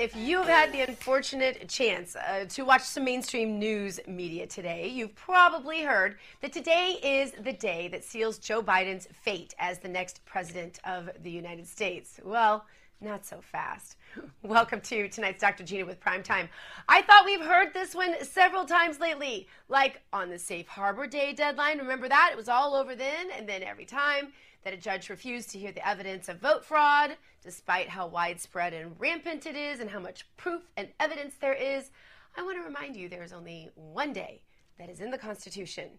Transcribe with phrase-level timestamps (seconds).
[0.00, 5.14] If you've had the unfortunate chance uh, to watch some mainstream news media today, you've
[5.14, 10.24] probably heard that today is the day that seals Joe Biden's fate as the next
[10.24, 12.18] president of the United States.
[12.24, 12.64] Well,
[13.02, 13.96] not so fast.
[14.42, 15.64] Welcome to tonight's Dr.
[15.64, 16.48] Gina with Prime Time.
[16.88, 21.34] I thought we've heard this one several times lately, like on the Safe Harbor Day
[21.34, 21.76] deadline.
[21.76, 22.30] Remember that?
[22.32, 24.32] It was all over then, and then every time
[24.64, 28.94] that a judge refused to hear the evidence of vote fraud, despite how widespread and
[28.98, 31.90] rampant it is and how much proof and evidence there is.
[32.36, 34.42] I want to remind you there is only one day
[34.78, 35.90] that is in the Constitution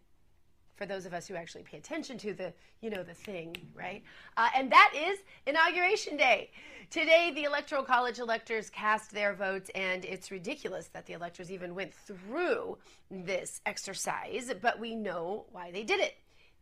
[0.81, 4.02] for those of us who actually pay attention to the, you know, the thing, right?
[4.36, 6.49] Uh, and that is Inauguration Day.
[6.89, 11.75] Today, the Electoral College electors cast their votes, and it's ridiculous that the electors even
[11.75, 12.80] went through
[13.11, 16.16] this exercise, but we know why they did it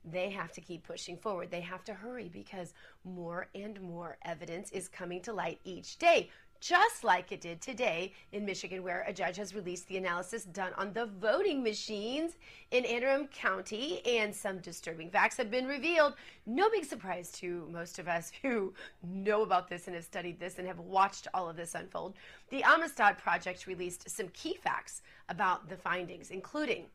[0.06, 1.52] they have to keep pushing forward.
[1.52, 6.30] They have to hurry because more and more evidence is coming to light each day.
[6.62, 10.74] Just like it did today in Michigan, where a judge has released the analysis done
[10.76, 12.34] on the voting machines
[12.72, 16.16] in Anne Arundel County, and some disturbing facts have been revealed.
[16.46, 20.60] No big surprise to most of us who know about this and have studied this
[20.60, 22.16] and have watched all of this unfold.
[22.50, 26.88] The Amistad Project released some key facts about the findings, including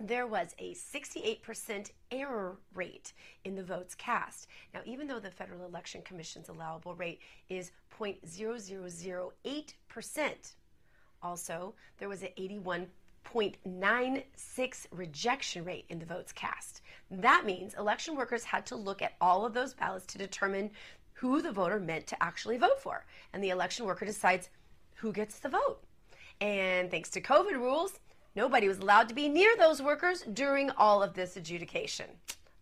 [0.00, 3.12] there was a 68% error rate
[3.44, 4.48] in the votes cast.
[4.72, 10.54] Now, even though the Federal Election Commission's allowable rate is 0.0008%,
[11.22, 16.82] also there was an 81.96 rejection rate in the votes cast.
[17.10, 20.72] That means election workers had to look at all of those ballots to determine
[21.14, 23.06] who the voter meant to actually vote for.
[23.32, 24.50] And the election worker decides
[24.96, 25.78] who gets the vote.
[26.40, 28.00] And thanks to COVID rules,
[28.36, 32.06] Nobody was allowed to be near those workers during all of this adjudication.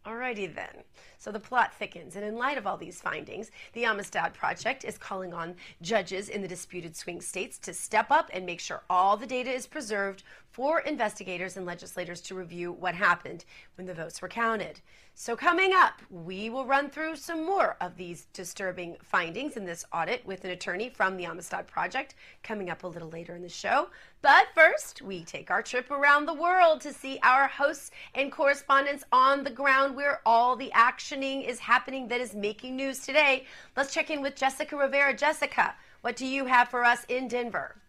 [0.04, 0.82] Alrighty then.
[1.16, 4.98] So the plot thickens, and in light of all these findings, the Amistad Project is
[4.98, 9.16] calling on judges in the disputed swing states to step up and make sure all
[9.16, 13.44] the data is preserved for investigators and legislators to review what happened
[13.76, 14.80] when the votes were counted.
[15.14, 19.84] So, coming up, we will run through some more of these disturbing findings in this
[19.92, 23.48] audit with an attorney from the Amistad Project coming up a little later in the
[23.48, 23.88] show.
[24.22, 29.04] But first, we take our trip around the world to see our hosts and correspondents
[29.12, 33.44] on the ground where all the actioning is happening that is making news today.
[33.76, 35.14] Let's check in with Jessica Rivera.
[35.14, 37.81] Jessica, what do you have for us in Denver?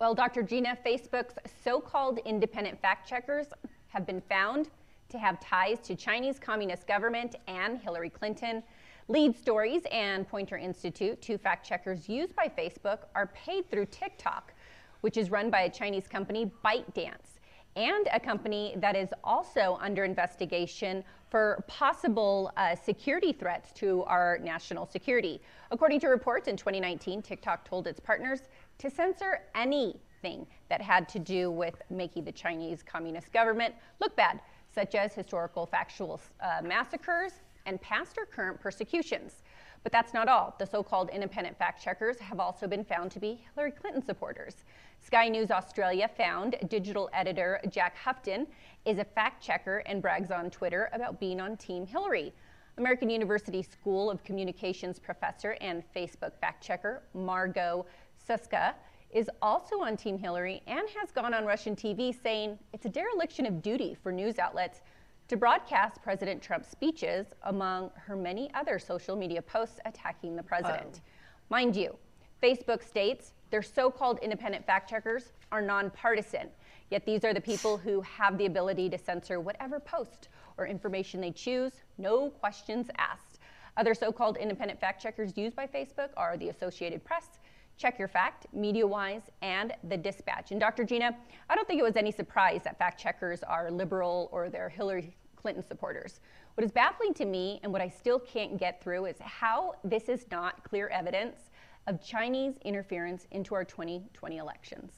[0.00, 0.42] Well, Dr.
[0.42, 3.48] Gina, Facebook's so called independent fact checkers
[3.88, 4.70] have been found
[5.10, 8.62] to have ties to Chinese Communist government and Hillary Clinton.
[9.08, 14.54] Lead Stories and Poynter Institute, two fact checkers used by Facebook, are paid through TikTok,
[15.02, 17.38] which is run by a Chinese company, ByteDance,
[17.76, 24.38] and a company that is also under investigation for possible uh, security threats to our
[24.42, 25.40] national security.
[25.70, 28.48] According to reports in 2019, TikTok told its partners
[28.80, 34.40] to censor anything that had to do with making the Chinese Communist government look bad
[34.74, 37.32] such as historical factual uh, massacres
[37.66, 39.42] and past or current persecutions.
[39.82, 40.54] But that's not all.
[40.58, 44.64] The so called independent fact checkers have also been found to be Hillary Clinton supporters.
[45.00, 48.46] Sky News Australia found digital editor Jack Houghton
[48.84, 52.32] is a fact checker and brags on Twitter about being on Team Hillary.
[52.78, 57.84] American University School of Communications professor and Facebook fact checker Margot
[58.30, 58.74] Susca
[59.10, 63.44] is also on Team Hillary and has gone on Russian TV saying it's a dereliction
[63.44, 64.82] of duty for news outlets
[65.26, 71.00] to broadcast President Trump's speeches among her many other social media posts attacking the president.
[71.00, 71.10] Oh.
[71.50, 71.96] Mind you,
[72.40, 76.50] Facebook states their so called independent fact checkers are nonpartisan,
[76.88, 81.20] yet these are the people who have the ability to censor whatever post or information
[81.20, 83.40] they choose, no questions asked.
[83.76, 87.39] Other so called independent fact checkers used by Facebook are the Associated Press,
[87.80, 90.50] Check Your Fact, MediaWise, and The Dispatch.
[90.50, 90.84] And Dr.
[90.84, 91.16] Gina,
[91.48, 95.16] I don't think it was any surprise that fact checkers are liberal or they're Hillary
[95.34, 96.20] Clinton supporters.
[96.54, 100.10] What is baffling to me and what I still can't get through is how this
[100.10, 101.48] is not clear evidence
[101.86, 104.92] of Chinese interference into our 2020 elections.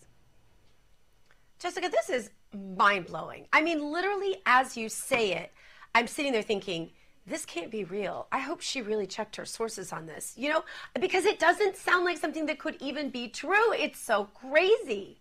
[1.61, 2.31] Jessica, this is
[2.77, 3.47] mind blowing.
[3.53, 5.53] I mean, literally, as you say it,
[5.95, 6.91] I'm sitting there thinking,
[7.27, 8.27] this can't be real.
[8.33, 10.65] I hope she really checked her sources on this, you know,
[11.01, 13.73] because it doesn't sound like something that could even be true.
[13.73, 15.21] It's so crazy.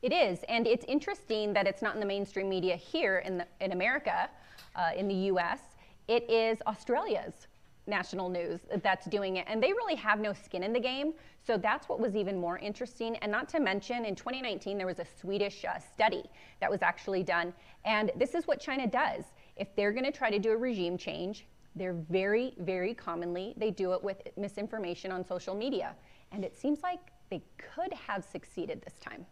[0.00, 3.46] It is, and it's interesting that it's not in the mainstream media here in, the,
[3.60, 4.28] in America,
[4.74, 5.60] uh, in the US.
[6.08, 7.46] It is Australia's
[7.86, 11.12] national news that's doing it, and they really have no skin in the game.
[11.44, 13.16] So that's what was even more interesting.
[13.18, 16.24] And not to mention, in 2019, there was a Swedish uh, study
[16.60, 17.52] that was actually done,
[17.84, 19.24] and this is what China does.
[19.56, 23.70] If they're going to try to do a regime change, they're very, very commonly, they
[23.70, 25.94] do it with misinformation on social media.
[26.32, 27.00] And it seems like
[27.30, 29.24] they could have succeeded this time.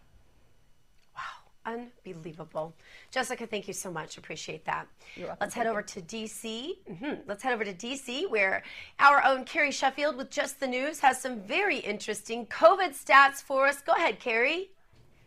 [1.15, 2.75] Wow, unbelievable.
[3.11, 4.17] Jessica, thank you so much.
[4.17, 4.87] Appreciate that.
[5.41, 6.79] Let's head over to DC.
[6.91, 7.21] Mm-hmm.
[7.27, 8.63] Let's head over to DC, where
[8.99, 13.67] our own Carrie Sheffield with Just the News has some very interesting COVID stats for
[13.67, 13.83] us.
[13.83, 14.71] Go ahead, Carrie.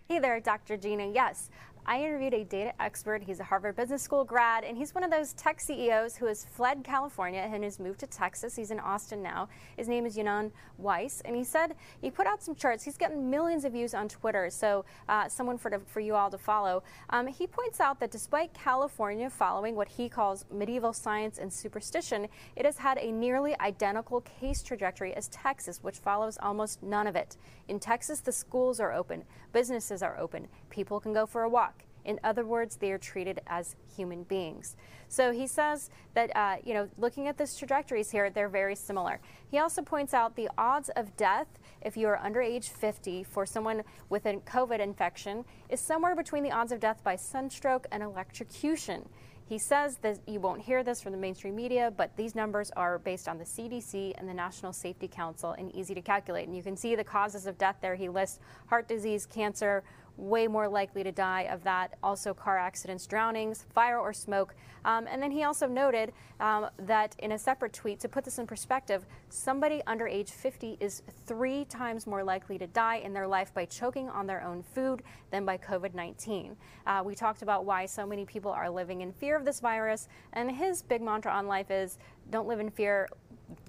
[0.08, 0.78] Hey there, Dr.
[0.78, 1.08] Gina.
[1.08, 1.50] Yes,
[1.86, 3.22] I interviewed a data expert.
[3.24, 6.46] He's a Harvard Business School grad, and he's one of those tech CEOs who has
[6.46, 8.56] fled California and has moved to Texas.
[8.56, 9.50] He's in Austin now.
[9.76, 12.86] His name is Yinon Weiss, and he said he put out some charts.
[12.86, 16.32] He's gotten millions of views on Twitter, so uh, someone for, to, for you all
[16.32, 16.84] to follow.
[17.10, 22.30] Um, he points out that despite California following what he calls medieval science and superstition,
[22.56, 27.18] it has had a nearly identical case trajectory as Texas, which follows almost none of
[27.18, 27.36] it.
[27.68, 31.73] In Texas, the schools are open, businesses are open, people can go for a walk.
[32.06, 34.76] In other words, they are treated as human beings.
[35.08, 39.20] So he says that, uh, you know, looking at these trajectories here, they're very similar.
[39.50, 41.48] He also points out the odds of death
[41.82, 46.44] if you are under age 50 for someone with a COVID infection is somewhere between
[46.44, 49.08] the odds of death by sunstroke and electrocution.
[49.46, 53.00] He says that you won't hear this from the mainstream media, but these numbers are
[53.00, 56.48] based on the CDC and the National Safety Council and easy to calculate.
[56.48, 57.96] And you can see the causes of death there.
[57.96, 59.84] He lists heart disease, cancer,
[60.18, 61.98] way more likely to die of that.
[62.04, 64.56] Also, car accidents, drownings, fire or smoke.
[64.86, 68.38] Um, and then he also noted um, that in a separate tweet, to put this
[68.38, 73.28] in perspective, somebody under age 50 is three times more likely to die in their
[73.28, 76.56] life by choking on their own food than by COVID 19.
[76.86, 80.08] Uh, we talked about why so many people are living in fear of this virus,
[80.34, 81.98] and his big mantra on life is
[82.30, 83.08] don't live in fear,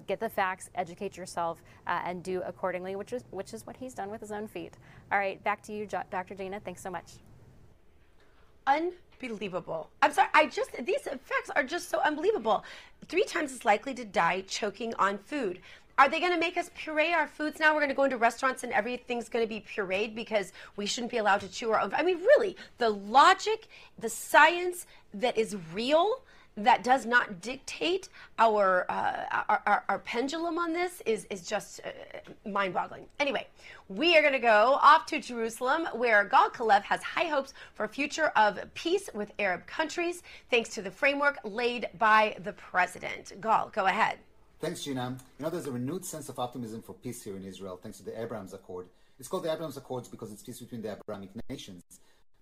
[0.07, 3.93] get the facts, educate yourself, uh, and do accordingly, which is which is what he's
[3.93, 4.73] done with his own feet.
[5.11, 6.35] All right, back to you, Dr.
[6.35, 6.59] Gina.
[6.59, 7.13] Thanks so much.
[8.67, 9.89] Unbelievable.
[10.01, 10.29] I'm sorry.
[10.33, 12.63] I just these facts are just so unbelievable.
[13.07, 15.59] Three times as likely to die choking on food.
[15.97, 17.73] Are they going to make us puree our foods now?
[17.73, 21.11] We're going to go into restaurants and everything's going to be pureed because we shouldn't
[21.11, 21.93] be allowed to chew our own.
[21.93, 23.67] I mean, really, the logic,
[23.97, 26.21] the science that is real
[26.57, 28.09] that does not dictate
[28.39, 33.05] our, uh, our, our, our, pendulum on this is, is just uh, mind boggling.
[33.19, 33.45] Anyway,
[33.89, 37.83] we are going to go off to Jerusalem where Gal Kalev has high hopes for
[37.83, 43.33] a future of peace with Arab countries thanks to the framework laid by the president.
[43.41, 44.17] Gal, go ahead.
[44.61, 45.17] Thanks, Gina.
[45.37, 48.03] You know, there's a renewed sense of optimism for peace here in Israel thanks to
[48.03, 48.87] the Abraham's Accord.
[49.19, 51.83] It's called the Abraham's Accords because it's peace between the Abrahamic nations.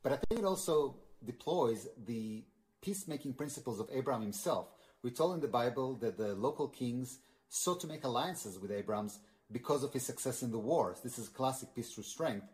[0.04, 0.96] But I think it also
[1.26, 2.44] deploys the
[2.84, 4.68] peacemaking principles of Abraham himself.
[5.02, 7.20] We're told in the Bible that the local kings
[7.50, 9.20] sought to make alliances with Abraham's
[9.52, 11.00] because of his success in the wars.
[11.04, 12.46] This is classic peace through strength.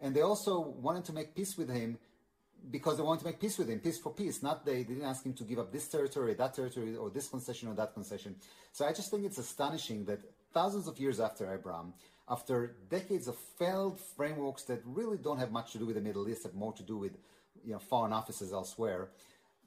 [0.00, 1.98] And they also wanted to make peace with him
[2.70, 4.42] because they wanted to make peace with him, peace for peace.
[4.42, 7.28] Not they, they didn't ask him to give up this territory, that territory, or this
[7.28, 8.36] concession or that concession.
[8.72, 10.20] So I just think it's astonishing that
[10.52, 11.92] thousands of years after Abraham,
[12.28, 16.28] after decades of failed frameworks that really don't have much to do with the Middle
[16.28, 17.12] East, have more to do with
[17.64, 19.10] you know foreign offices elsewhere,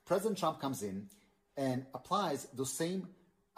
[0.07, 1.09] President Trump comes in
[1.57, 3.09] and applies those same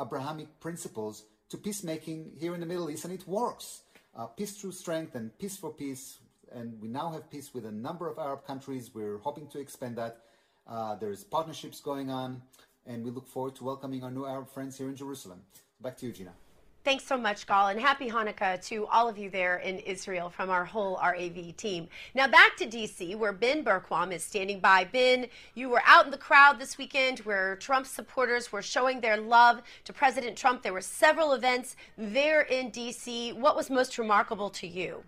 [0.02, 3.82] Abrahamic principles to peacemaking here in the Middle East, and it works.
[4.18, 6.18] Uh, peace through strength and peace for peace.
[6.52, 8.90] And we now have peace with a number of Arab countries.
[8.94, 10.22] We're hoping to expand that.
[10.68, 12.42] Uh, there's partnerships going on,
[12.88, 15.42] and we look forward to welcoming our new Arab friends here in Jerusalem.
[15.80, 16.34] Back to you, Gina.
[16.86, 20.50] Thanks so much, Gal, and happy Hanukkah to all of you there in Israel from
[20.50, 21.90] our whole RAV team.
[22.16, 24.86] Now back to DC, where Ben Bergquam is standing by.
[24.86, 29.18] Ben, you were out in the crowd this weekend where Trump supporters were showing their
[29.18, 30.64] love to President Trump.
[30.64, 33.34] There were several events there in DC.
[33.36, 35.04] What was most remarkable to you?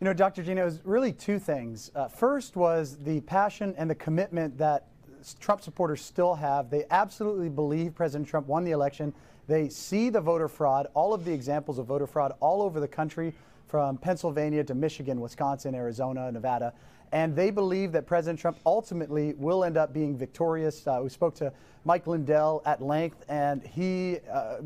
[0.00, 0.42] You know, Dr.
[0.42, 1.92] Gina, it was really two things.
[1.94, 4.88] Uh, first was the passion and the commitment that
[5.38, 6.70] Trump supporters still have.
[6.70, 9.14] They absolutely believe President Trump won the election.
[9.48, 12.88] They see the voter fraud, all of the examples of voter fraud all over the
[12.88, 13.34] country,
[13.68, 16.72] from Pennsylvania to Michigan, Wisconsin, Arizona, Nevada.
[17.12, 20.86] And they believe that President Trump ultimately will end up being victorious.
[20.86, 21.52] Uh, we spoke to
[21.84, 24.56] Mike Lindell at length, and he, uh,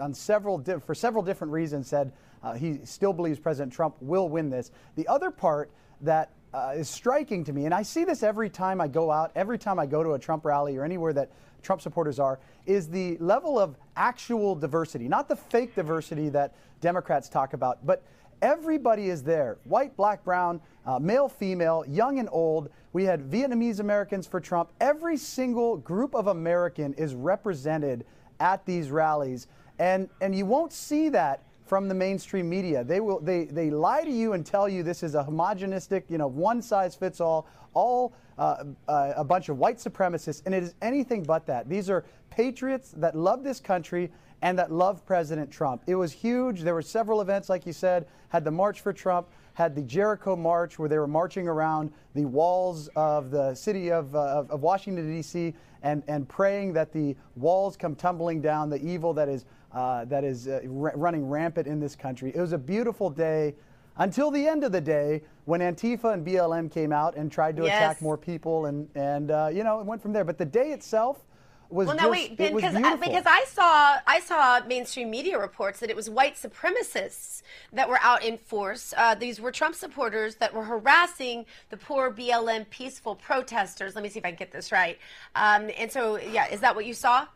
[0.00, 4.50] on several for several different reasons, said uh, he still believes President Trump will win
[4.50, 4.70] this.
[4.96, 5.70] The other part
[6.00, 9.32] that uh, is striking to me, and I see this every time I go out,
[9.34, 11.30] every time I go to a Trump rally or anywhere that
[11.62, 17.28] Trump supporters are, is the level of actual diversity, not the fake diversity that Democrats
[17.28, 18.02] talk about, but
[18.42, 22.70] everybody is there white, black, brown, uh, male, female, young and old.
[22.92, 24.70] We had Vietnamese Americans for Trump.
[24.80, 28.04] Every single group of American is represented
[28.40, 29.46] at these rallies.
[29.78, 32.82] And, and you won't see that from the mainstream media.
[32.82, 36.18] They will they, they lie to you and tell you this is a homogenistic, you
[36.18, 40.62] know, one size fits all, all uh, uh, a bunch of white supremacists, and it
[40.62, 41.68] is anything but that.
[41.68, 45.82] These are patriots that love this country and that love President Trump.
[45.86, 46.62] It was huge.
[46.62, 50.36] There were several events, like you said, had the March for Trump, had the Jericho
[50.36, 54.62] March, where they were marching around the walls of the city of, uh, of, of,
[54.62, 59.44] Washington, D.C., and, and praying that the walls come tumbling down, the evil that is,
[59.74, 62.32] uh, that is uh, running rampant in this country.
[62.34, 63.54] It was a beautiful day
[63.98, 67.64] until the end of the day when Antifa and BLM came out and tried to
[67.64, 67.76] yes.
[67.76, 70.24] attack more people, and, and uh, you know, it went from there.
[70.24, 71.24] But the day itself,
[71.70, 75.88] was well, just, wait, because I, because I saw I saw mainstream media reports that
[75.88, 77.42] it was white supremacists
[77.72, 78.92] that were out in force.
[78.96, 83.94] Uh, these were Trump supporters that were harassing the poor BLM peaceful protesters.
[83.94, 84.98] Let me see if I can get this right.
[85.36, 87.26] Um, and so, yeah, is that what you saw?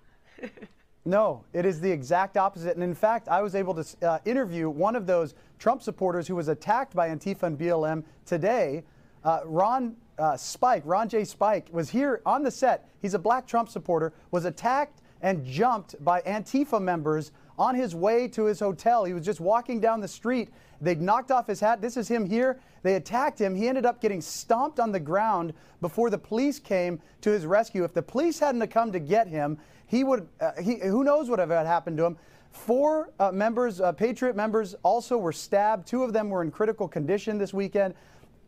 [1.05, 2.75] no, it is the exact opposite.
[2.75, 6.35] And in fact, I was able to uh, interview one of those Trump supporters who
[6.35, 8.85] was attacked by Antifa and BLM today.
[9.23, 11.25] Uh, Ron uh, Spike, Ron J.
[11.25, 12.89] Spike, was here on the set.
[13.03, 18.29] He's a black Trump supporter, was attacked and jumped by Antifa members on his way
[18.29, 19.05] to his hotel.
[19.05, 20.51] He was just walking down the street.
[20.81, 21.81] They knocked off his hat.
[21.81, 22.61] This is him here.
[22.83, 23.55] They attacked him.
[23.55, 27.85] He ended up getting stomped on the ground before the police came to his rescue.
[27.85, 31.39] If the police hadn't come to get him, he would, uh, he, who knows what
[31.39, 32.19] had happened to him.
[32.51, 35.87] Four uh, members, uh, Patriot members, also were stabbed.
[35.87, 37.95] Two of them were in critical condition this weekend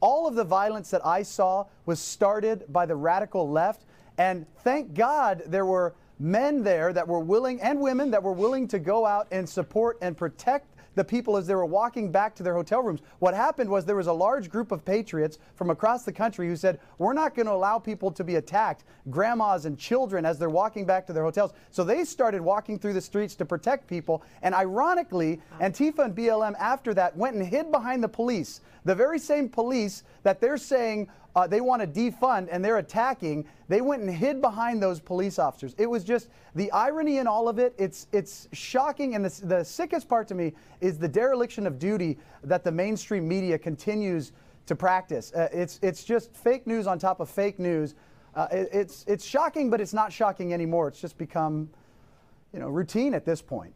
[0.00, 3.84] all of the violence that I saw was started by the radical left.
[4.18, 8.68] And thank God there were men there that were willing, and women that were willing
[8.68, 12.42] to go out and support and protect the people as they were walking back to
[12.42, 13.00] their hotel rooms.
[13.20, 16.56] What happened was there was a large group of patriots from across the country who
[16.56, 20.50] said, We're not going to allow people to be attacked, grandmas and children, as they're
[20.50, 21.52] walking back to their hotels.
[21.70, 24.24] So they started walking through the streets to protect people.
[24.42, 29.18] And ironically, Antifa and BLM after that went and hid behind the police, the very
[29.18, 34.02] same police that they're saying uh, they want to defund and they're attacking, they went
[34.02, 35.74] and hid behind those police officers.
[35.76, 37.74] It was just the irony in all of it.
[37.76, 42.18] It's it's shocking, and the, the sickest part to me is the dereliction of duty
[42.42, 44.32] that the mainstream media continues
[44.64, 45.30] to practice.
[45.34, 47.94] Uh, it's it's just fake news on top of fake news.
[48.34, 50.88] Uh, it, it's it's shocking, but it's not shocking anymore.
[50.88, 51.68] It's just become,
[52.54, 53.74] you know, routine at this point.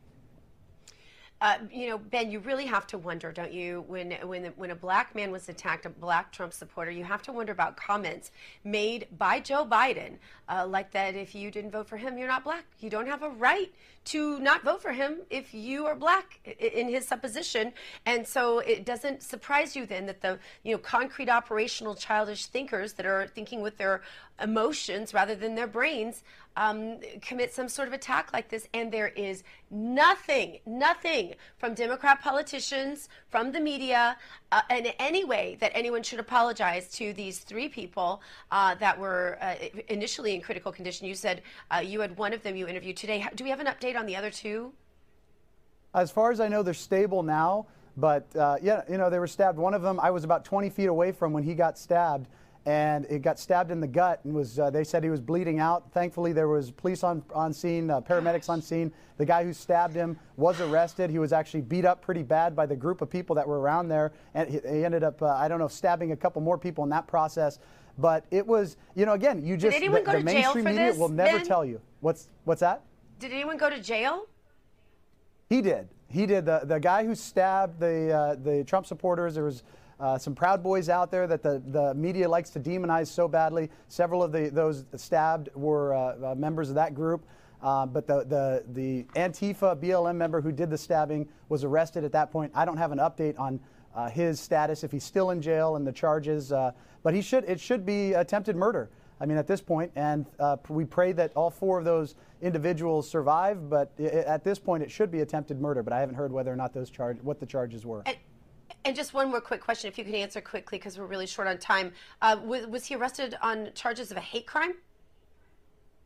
[1.41, 4.75] Uh, you know, Ben, you really have to wonder, don't you, when when when a
[4.75, 8.31] black man was attacked, a black Trump supporter, you have to wonder about comments
[8.63, 10.17] made by Joe Biden,
[10.51, 12.65] uh, like that if you didn't vote for him, you're not black.
[12.81, 13.73] You don't have a right
[14.07, 17.73] to not vote for him if you are black in his supposition.
[18.05, 22.95] And so it doesn't surprise you then that the you know concrete operational childish thinkers
[22.95, 24.03] that are thinking with their
[24.43, 26.23] emotions rather than their brains
[26.57, 28.69] um, commit some sort of attack like this.
[28.75, 34.17] And there is nothing, nothing from Democrat politicians, from the media,
[34.53, 39.39] uh, in any way that anyone should apologize to these three people uh, that were
[39.41, 39.55] uh,
[39.89, 41.07] initially in critical condition.
[41.07, 43.27] You said uh, you had one of them you interviewed today.
[43.35, 44.73] Do we have an update on the other two?
[45.95, 47.67] As far as I know, they're stable now.
[47.97, 49.59] But uh, yeah, you know, they were stabbed.
[49.59, 52.29] One of them, I was about 20 feet away from when he got stabbed
[52.67, 55.59] and it got stabbed in the gut and was uh, they said he was bleeding
[55.59, 55.91] out.
[55.93, 58.93] Thankfully there was police on, on scene uh, paramedics on scene.
[59.17, 61.11] The guy who stabbed him was arrested.
[61.11, 63.89] He was actually beat up pretty bad by the group of people that were around
[63.89, 66.85] there and he, he ended up uh, i don't know stabbing a couple more people
[66.85, 67.59] in that process.
[67.99, 71.09] But it was you know again you just Did anyone the, the mainstream media will
[71.09, 71.47] never ben?
[71.47, 71.81] tell you.
[72.01, 72.83] What's what's that?
[73.19, 74.27] Did anyone go to jail?
[75.49, 75.89] He did.
[76.09, 76.47] He did.
[76.47, 79.63] The, the guy who stabbed the uh, the trump supporters there was
[80.01, 83.71] uh, some Proud Boys out there that the, the media likes to demonize so badly.
[83.89, 87.27] Several of the, those stabbed were uh, uh, members of that group.
[87.63, 92.13] Uh, but the, the, the Antifa BLM member who did the stabbing was arrested at
[92.13, 92.51] that point.
[92.55, 93.61] I don't have an update on
[93.95, 96.53] uh, his status, if he's still in jail and the charges.
[96.53, 98.89] Uh, but he should, it should be attempted murder.
[99.21, 100.25] I mean, at this point, and
[100.71, 103.69] we pray that all four of those individuals survive.
[103.69, 105.83] But at this point, it should be attempted murder.
[105.83, 108.03] But I haven't heard whether or not those charge, what the charges were.
[108.85, 111.49] And just one more quick question, if you could answer quickly, because we're really short
[111.49, 111.93] on time.
[112.23, 114.75] Uh, was, was, he arrested on charges of a hate crime?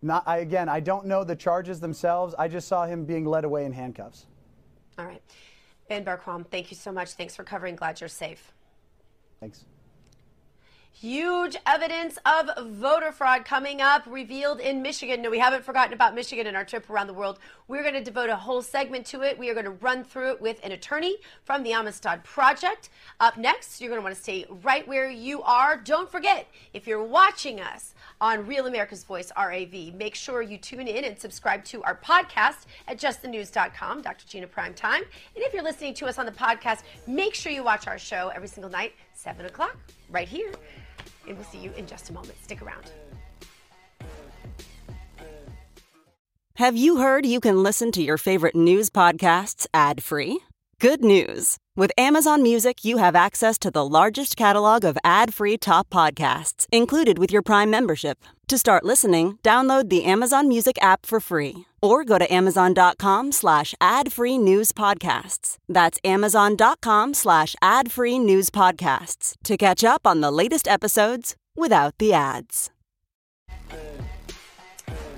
[0.03, 2.35] Not, I, again, I don't know the charges themselves.
[2.39, 4.27] I just saw him being led away in handcuffs.
[4.99, 5.23] All right.
[5.89, 7.13] Ben Bergquam, thank you so much.
[7.13, 7.77] Thanks for covering.
[7.77, 8.53] Glad you're safe.
[9.41, 9.65] Thanks.
[11.01, 15.23] Huge evidence of voter fraud coming up, revealed in Michigan.
[15.23, 17.41] No, we haven't forgotten about Michigan in our trip around the world.
[17.67, 19.37] We're going to devote a whole segment to it.
[19.37, 22.91] We are going to run through it with an attorney from the Amistad Project.
[23.19, 25.77] Up next, you're going to want to stay right where you are.
[25.77, 30.89] Don't forget, if you're watching us on Real America's Voice, RAV, make sure you tune
[30.89, 34.27] in and subscribe to our podcast at justthenews.com, Dr.
[34.27, 35.03] Gina Prime Time.
[35.35, 38.33] And if you're listening to us on the podcast, make sure you watch our show
[38.35, 39.77] every single night, 7 o'clock,
[40.11, 40.53] right here
[41.27, 42.35] and we'll see you in just a moment.
[42.43, 42.91] Stick around.
[46.57, 50.41] Have you heard you can listen to your favorite news podcasts ad free?
[50.81, 51.57] Good news!
[51.77, 56.67] With Amazon Music, you have access to the largest catalog of ad free top podcasts
[56.73, 58.19] included with your Prime membership.
[58.49, 63.75] To start listening, download the Amazon Music app for free or go to amazon.com slash
[63.81, 65.59] ad free news podcasts.
[65.69, 71.95] That's amazon.com slash ad free news podcasts to catch up on the latest episodes without
[71.99, 72.71] the ads.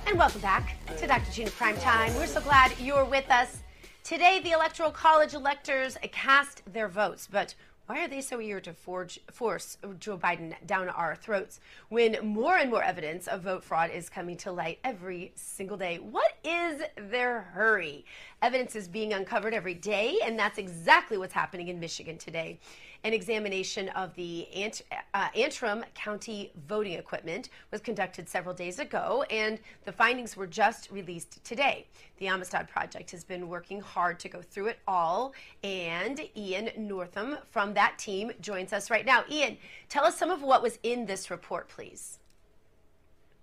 [0.07, 1.33] And welcome back to Dr.
[1.33, 2.15] Gina Prime Time.
[2.15, 3.59] We're so glad you're with us.
[4.07, 8.73] Today, the Electoral College electors cast their votes, but why are they so eager to
[8.73, 11.59] forge, force Joe Biden down our throats
[11.89, 15.97] when more and more evidence of vote fraud is coming to light every single day?
[15.97, 18.05] What is their hurry?
[18.43, 22.61] Evidence is being uncovered every day, and that's exactly what's happening in Michigan today.
[23.07, 24.83] An examination of the Ant-
[25.15, 30.91] uh, Antrim County voting equipment was conducted several days ago, and the findings were just
[30.91, 31.87] released today.
[32.19, 37.39] The Amistad Project has been working hard to go through it all, and Ian Northon
[37.49, 39.23] from that team joins us right now.
[39.31, 39.57] Ian,
[39.89, 42.19] tell us some of what was in this report, please.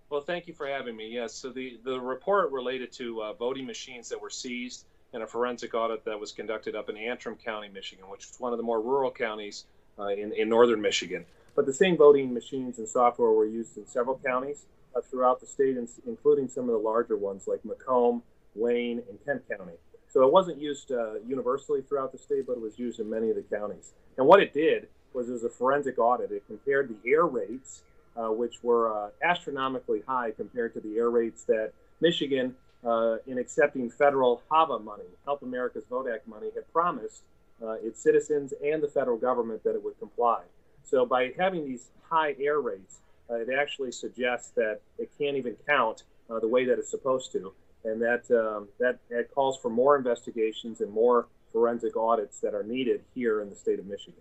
[0.09, 1.07] Well, thank you for having me.
[1.07, 5.27] Yes, so the, the report related to uh, voting machines that were seized in a
[5.27, 8.63] forensic audit that was conducted up in Antrim County, Michigan, which is one of the
[8.63, 9.65] more rural counties
[9.99, 11.25] uh, in, in northern Michigan.
[11.55, 14.65] But the same voting machines and software were used in several counties
[14.95, 15.77] uh, throughout the state,
[16.07, 18.23] including some of the larger ones like Macomb,
[18.55, 19.73] Wayne, and Kent County.
[20.09, 23.29] So it wasn't used uh, universally throughout the state, but it was used in many
[23.29, 23.93] of the counties.
[24.17, 26.31] And what it did was it was a forensic audit.
[26.31, 27.83] It compared the error rates,
[28.15, 33.37] uh, which were uh, astronomically high compared to the error rates that Michigan uh, in
[33.37, 37.23] accepting federal HAVA money, Help America's Vote Act money, had promised
[37.61, 40.41] uh, its citizens and the federal government that it would comply.
[40.83, 45.55] So by having these high error rates, uh, it actually suggests that it can't even
[45.67, 47.53] count uh, the way that it's supposed to,
[47.85, 48.99] and that, um, that
[49.33, 53.79] calls for more investigations and more forensic audits that are needed here in the state
[53.79, 54.19] of Michigan.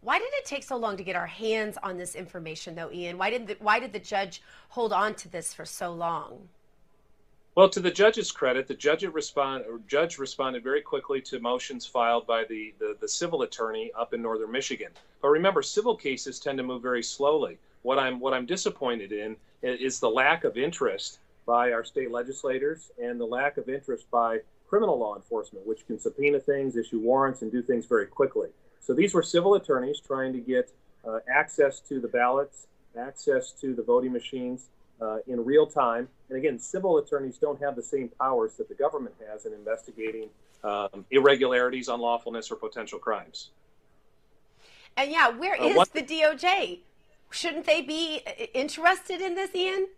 [0.00, 3.16] Why did it take so long to get our hands on this information, though, Ian?
[3.16, 6.48] Why did the, why did the judge hold on to this for so long?
[7.56, 12.26] Well, to the judge's credit, the judge, respond, judge responded very quickly to motions filed
[12.26, 14.88] by the, the, the, civil attorney up in northern Michigan.
[15.22, 17.58] But remember, civil cases tend to move very slowly.
[17.82, 22.90] What I'm, what I'm disappointed in is the lack of interest by our state legislators
[23.00, 27.42] and the lack of interest by criminal law enforcement, which can subpoena things, issue warrants,
[27.42, 28.48] and do things very quickly.
[28.80, 30.72] So these were civil attorneys trying to get
[31.06, 32.66] uh, access to the ballots,
[32.98, 36.08] access to the voting machines, uh, in real time.
[36.28, 40.28] And again, civil attorneys don't have the same powers that the government has in investigating
[40.62, 43.50] um, irregularities, unlawfulness, or potential crimes.
[44.96, 46.80] And yeah, where uh, is the DOJ?
[47.30, 49.88] Shouldn't they be uh, interested in this, Ian?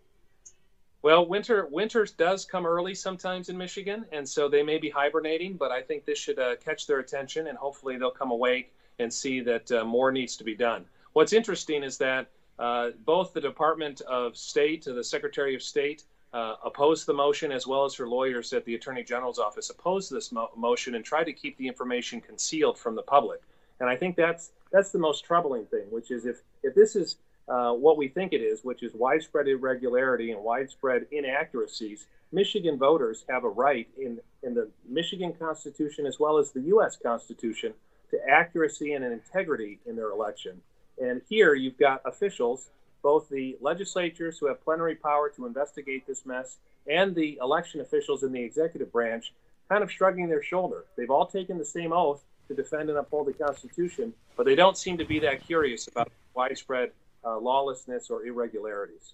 [1.03, 5.55] Well, winter winter does come early sometimes in Michigan, and so they may be hibernating.
[5.55, 9.13] But I think this should uh, catch their attention, and hopefully they'll come awake and
[9.13, 10.85] see that uh, more needs to be done.
[11.13, 12.27] What's interesting is that
[12.59, 17.67] uh, both the Department of State, the Secretary of State, uh, opposed the motion, as
[17.67, 21.23] well as her lawyers at the Attorney General's office opposed this mo- motion and tried
[21.23, 23.41] to keep the information concealed from the public.
[23.79, 27.17] And I think that's that's the most troubling thing, which is if if this is
[27.47, 33.23] uh, what we think it is, which is widespread irregularity and widespread inaccuracies, Michigan voters
[33.29, 36.97] have a right in in the Michigan Constitution as well as the U.S.
[36.97, 37.73] Constitution
[38.11, 40.61] to accuracy and integrity in their election.
[40.99, 42.69] And here you've got officials,
[43.03, 46.57] both the legislatures who have plenary power to investigate this mess
[46.87, 49.33] and the election officials in the executive branch
[49.69, 50.85] kind of shrugging their shoulder.
[50.95, 54.77] They've all taken the same oath to defend and uphold the Constitution, but they don't
[54.77, 56.91] seem to be that curious about widespread
[57.25, 59.13] uh, lawlessness or irregularities.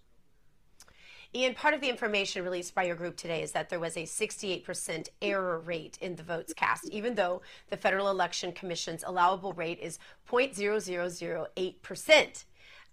[1.36, 4.04] Ian, part of the information released by your group today is that there was a
[4.04, 7.42] 68% error rate in the votes cast, even though
[7.72, 9.98] the Federal Election Commission's allowable rate is
[10.30, 12.46] 0.0008%.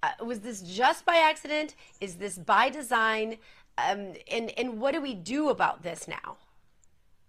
[0.03, 1.75] Uh, was this just by accident?
[2.01, 3.37] Is this by design?
[3.77, 6.39] Um, and, and what do we do about this now?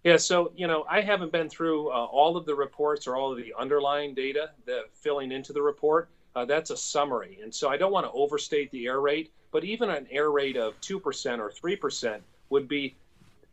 [0.05, 3.33] Yeah, so you know, I haven't been through uh, all of the reports or all
[3.33, 7.39] of the underlying data that filling into the report, uh, that's a summary.
[7.43, 10.57] And so I don't want to overstate the error rate, but even an error rate
[10.57, 12.95] of 2% or 3% would be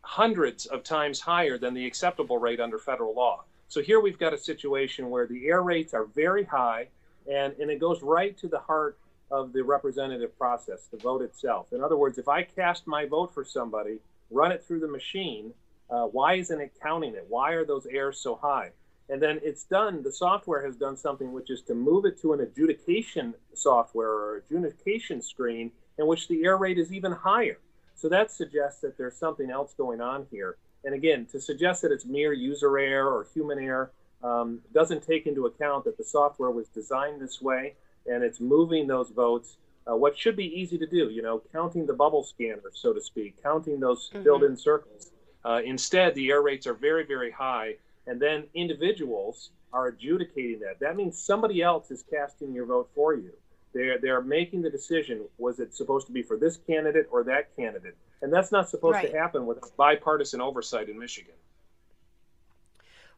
[0.01, 3.43] hundreds of times higher than the acceptable rate under federal law.
[3.67, 6.87] So here we've got a situation where the error rates are very high,
[7.31, 8.97] and, and it goes right to the heart
[9.29, 11.71] of the representative process, the vote itself.
[11.71, 13.99] In other words, if I cast my vote for somebody,
[14.31, 15.53] run it through the machine,
[15.89, 17.25] uh, why isn't it counting it?
[17.29, 18.71] Why are those errors so high?
[19.09, 22.33] And then it's done, the software has done something which is to move it to
[22.33, 27.59] an adjudication software or adjudication screen in which the error rate is even higher.
[27.93, 30.55] So that suggests that there's something else going on here.
[30.85, 33.91] And again, to suggest that it's mere user error or human error
[34.23, 37.75] um, doesn't take into account that the software was designed this way
[38.07, 39.57] and it's moving those votes.
[39.85, 43.01] Uh, what should be easy to do, you know, counting the bubble scanner, so to
[43.01, 44.23] speak, counting those mm-hmm.
[44.23, 45.11] filled in circles.
[45.43, 47.75] Uh, instead, the error rates are very, very high
[48.07, 50.79] and then individuals are adjudicating that.
[50.79, 53.33] That means somebody else is casting your vote for you.
[53.73, 55.25] They're they're making the decision.
[55.37, 57.95] Was it supposed to be for this candidate or that candidate?
[58.21, 59.11] And that's not supposed right.
[59.11, 61.35] to happen with bipartisan oversight in Michigan.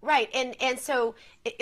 [0.03, 1.13] Right, and and so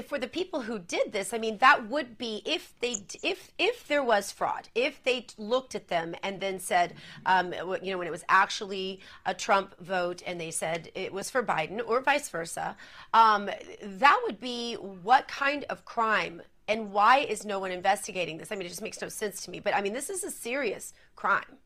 [0.08, 3.86] for the people who did this, I mean, that would be if they if if
[3.86, 6.94] there was fraud, if they looked at them and then said,
[7.26, 11.30] um, you know, when it was actually a Trump vote and they said it was
[11.30, 12.78] for Biden or vice versa,
[13.14, 13.50] um,
[13.84, 18.52] that would be what kind of crime and why is no one investigating this?
[18.52, 19.60] I mean, it just makes no sense to me.
[19.60, 21.58] But I mean, this is a serious crime.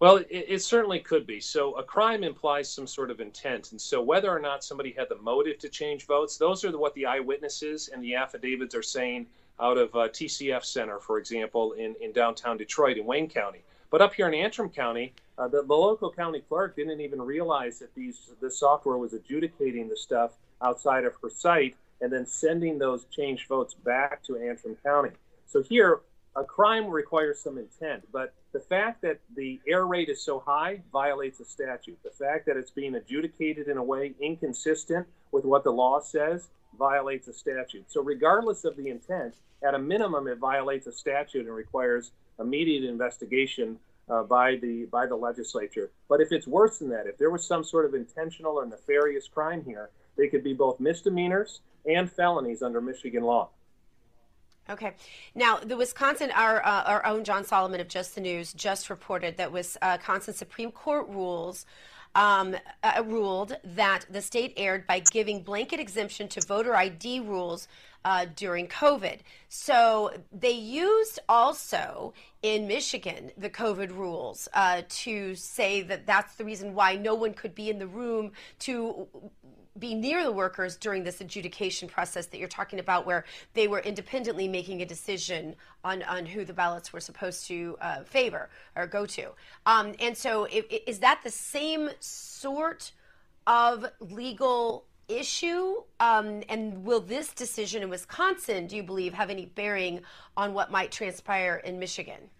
[0.00, 1.38] Well, it, it, certainly could be.
[1.40, 3.70] So a crime implies some sort of intent.
[3.70, 6.92] And so whether or not somebody had the motive to change votes, those are what
[6.94, 9.26] the eyewitnesses and the affidavits are saying
[9.60, 13.62] out of uh, TCF Center, for example, in, in downtown Detroit in Wayne County.
[13.90, 17.78] But up here in Antrim County, uh, the, the local county clerk didn't even realize
[17.78, 22.78] that these this software was adjudicating the stuff outside of her site and then sending
[22.78, 25.10] those changed votes back to Antrim County.
[25.46, 26.00] So here,
[26.36, 30.80] a crime requires some intent, but the fact that the error rate is so high
[30.92, 31.98] violates a statute.
[32.02, 36.48] The fact that it's being adjudicated in a way inconsistent with what the law says
[36.78, 37.90] violates a statute.
[37.90, 39.34] So, regardless of the intent,
[39.66, 43.78] at a minimum, it violates a statute and requires immediate investigation
[44.08, 45.90] uh, by the by the legislature.
[46.08, 49.28] But if it's worse than that, if there was some sort of intentional or nefarious
[49.28, 53.50] crime here, they could be both misdemeanors and felonies under Michigan law.
[54.70, 54.94] Okay.
[55.34, 59.36] Now, the Wisconsin, our uh, our own John Solomon of Just the News just reported
[59.36, 61.66] that Wisconsin Supreme Court rules
[62.14, 67.68] um, uh, ruled that the state erred by giving blanket exemption to voter ID rules
[68.04, 69.20] uh, during COVID.
[69.48, 72.12] So they used also
[72.42, 77.34] in Michigan the COVID rules uh, to say that that's the reason why no one
[77.34, 79.08] could be in the room to
[79.78, 83.80] be near the workers during this adjudication process that you're talking about, where they were
[83.80, 88.86] independently making a decision on, on who the ballots were supposed to uh, favor or
[88.86, 89.30] go to.
[89.66, 90.46] Um, and so,
[90.86, 92.92] is that the same sort
[93.46, 95.82] of legal issue?
[96.00, 100.00] Um, and will this decision in Wisconsin, do you believe, have any bearing
[100.36, 102.30] on what might transpire in Michigan?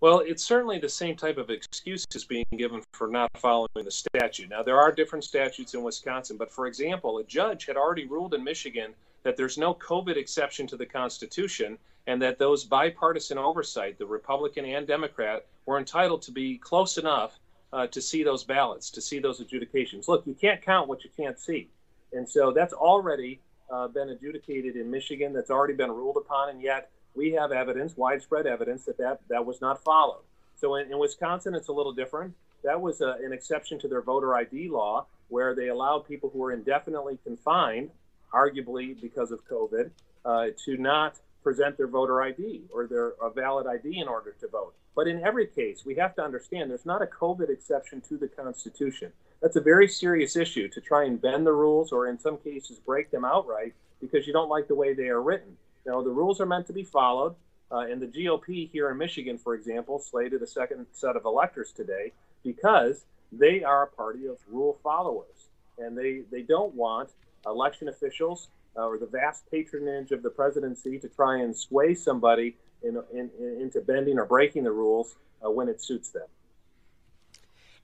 [0.00, 4.48] Well, it's certainly the same type of excuses being given for not following the statute.
[4.48, 8.34] Now, there are different statutes in Wisconsin, but for example, a judge had already ruled
[8.34, 13.98] in Michigan that there's no COVID exception to the Constitution and that those bipartisan oversight,
[13.98, 17.38] the Republican and Democrat, were entitled to be close enough
[17.72, 20.08] uh, to see those ballots, to see those adjudications.
[20.08, 21.68] Look, you can't count what you can't see.
[22.12, 26.62] And so that's already uh, been adjudicated in Michigan, that's already been ruled upon, and
[26.62, 30.22] yet we have evidence, widespread evidence, that that, that was not followed.
[30.56, 32.34] So in, in Wisconsin, it's a little different.
[32.64, 36.38] That was a, an exception to their voter ID law, where they allowed people who
[36.38, 37.90] were indefinitely confined,
[38.32, 39.90] arguably because of COVID,
[40.24, 44.48] uh, to not present their voter ID or their a valid ID in order to
[44.48, 44.74] vote.
[44.98, 48.26] But in every case, we have to understand there's not a COVID exception to the
[48.26, 49.12] Constitution.
[49.40, 52.80] That's a very serious issue to try and bend the rules or, in some cases,
[52.80, 55.56] break them outright because you don't like the way they are written.
[55.86, 57.36] Now, the rules are meant to be followed.
[57.70, 61.70] Uh, and the GOP here in Michigan, for example, slated a second set of electors
[61.70, 62.10] today
[62.42, 65.46] because they are a party of rule followers.
[65.78, 67.10] And they, they don't want
[67.46, 72.56] election officials uh, or the vast patronage of the presidency to try and sway somebody
[72.82, 76.26] in, in, in, into bending or breaking the rules uh, when it suits them.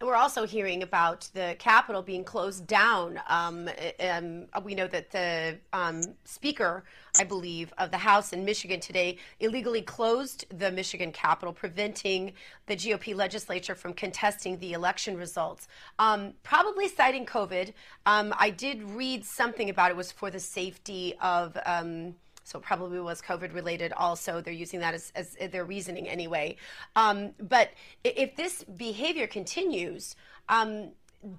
[0.00, 3.20] And we're also hearing about the Capitol being closed down.
[3.28, 6.84] Um, um, we know that the um, Speaker,
[7.18, 12.32] I believe, of the House in Michigan today illegally closed the Michigan Capitol, preventing
[12.66, 15.68] the GOP legislature from contesting the election results.
[16.00, 17.72] Um, probably citing COVID.
[18.04, 22.64] Um, I did read something about it was for the safety of um, So it
[22.64, 24.40] probably was COVID related also.
[24.40, 26.56] They're using that as, as their reasoning anyway.
[26.94, 27.70] Um, but
[28.04, 30.14] if this behavior continues,
[30.48, 30.90] um,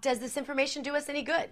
[0.02, 1.50] does this information do us any good?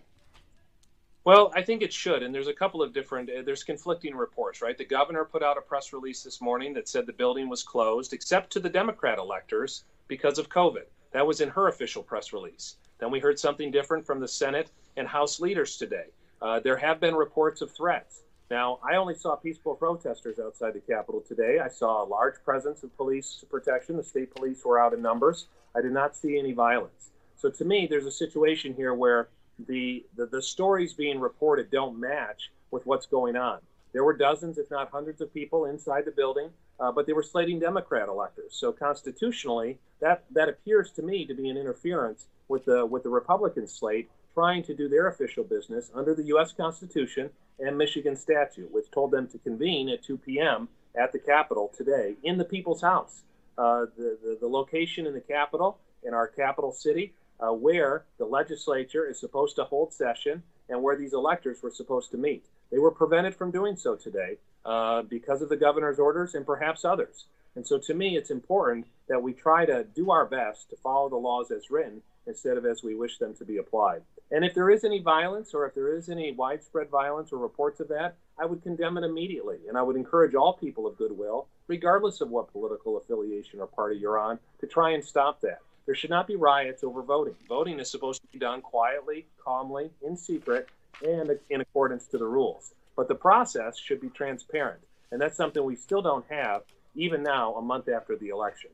[1.23, 3.29] Well, I think it should, and there's a couple of different.
[3.29, 4.77] Uh, there's conflicting reports, right?
[4.77, 8.11] The governor put out a press release this morning that said the building was closed,
[8.11, 10.83] except to the Democrat electors because of COVID.
[11.11, 12.75] That was in her official press release.
[12.99, 16.07] Then we heard something different from the Senate and House leaders today.
[16.41, 18.22] Uh, there have been reports of threats.
[18.51, 21.59] Now, I only saw peaceful protesters outside the Capitol today.
[21.59, 23.97] I saw a large presence of police protection.
[23.97, 25.47] The state police were out in numbers.
[25.75, 27.11] I did not see any violence.
[27.35, 29.29] So to me, there's a situation here where
[29.67, 33.59] the, the, the stories being reported don't match with what's going on.
[33.93, 37.23] There were dozens, if not hundreds, of people inside the building, uh, but they were
[37.23, 38.55] slating Democrat electors.
[38.55, 43.09] So constitutionally, that that appears to me to be an interference with the with the
[43.09, 46.51] Republican slate trying to do their official business under the U.S.
[46.51, 50.67] Constitution and Michigan statute, which told them to convene at 2 p.m.
[50.95, 53.23] at the Capitol today in the People's House.
[53.57, 58.25] Uh, the, the, the location in the Capitol, in our capital city, uh, where the
[58.25, 62.45] legislature is supposed to hold session and where these electors were supposed to meet.
[62.71, 66.85] They were prevented from doing so today uh, because of the governor's orders and perhaps
[66.85, 67.25] others.
[67.55, 71.09] And so to me, it's important that we try to do our best to follow
[71.09, 74.01] the laws as written instead of as we wish them to be applied.
[74.31, 77.79] And if there is any violence or if there is any widespread violence or reports
[77.79, 79.57] of that, I would condemn it immediately.
[79.67, 83.97] And I would encourage all people of goodwill, regardless of what political affiliation or party
[83.97, 85.59] you're on, to try and stop that.
[85.85, 87.35] There should not be riots over voting.
[87.47, 90.69] Voting is supposed to be done quietly, calmly, in secret,
[91.05, 92.73] and in accordance to the rules.
[92.95, 94.81] But the process should be transparent.
[95.11, 96.63] And that's something we still don't have,
[96.95, 98.71] even now, a month after the election.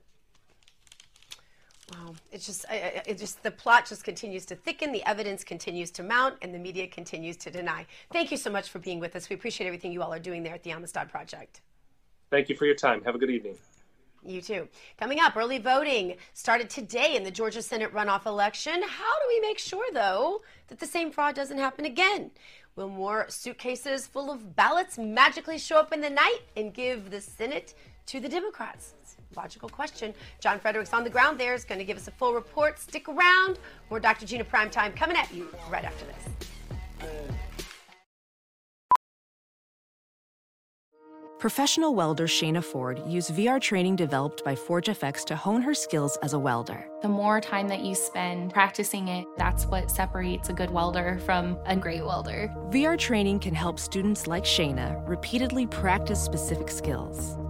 [1.93, 6.03] Wow, it's just, it just the plot just continues to thicken, the evidence continues to
[6.03, 7.85] mount, and the media continues to deny.
[8.11, 9.27] Thank you so much for being with us.
[9.29, 11.61] We appreciate everything you all are doing there at the Amistad Project.
[12.29, 13.03] Thank you for your time.
[13.05, 13.55] Have a good evening.
[14.23, 14.67] You too.
[14.99, 18.73] Coming up, early voting started today in the Georgia Senate runoff election.
[18.73, 22.31] How do we make sure, though, that the same fraud doesn't happen again?
[22.75, 27.21] Will more suitcases full of ballots magically show up in the night and give the
[27.21, 27.73] Senate
[28.07, 28.93] to the Democrats?
[29.35, 30.13] Logical question.
[30.39, 32.79] John Fredericks on the ground there is going to give us a full report.
[32.79, 33.59] Stick around.
[33.89, 34.25] More Dr.
[34.25, 36.29] Gina Primetime coming at you right after this.
[41.39, 46.33] Professional welder Shayna Ford used VR training developed by ForgeFX to hone her skills as
[46.33, 46.85] a welder.
[47.01, 51.57] The more time that you spend practicing it, that's what separates a good welder from
[51.65, 52.53] a great welder.
[52.71, 57.37] VR training can help students like Shayna repeatedly practice specific skills.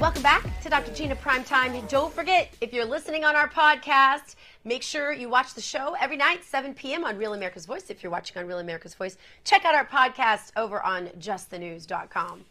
[0.00, 0.94] Welcome back to Dr.
[0.94, 1.86] Gina Primetime.
[1.90, 4.34] Don't forget, if you're listening on our podcast,
[4.64, 7.04] make sure you watch the show every night, 7 p.m.
[7.04, 7.90] on Real America's Voice.
[7.90, 12.46] If you're watching on Real America's Voice, check out our podcast over on justthenews.com.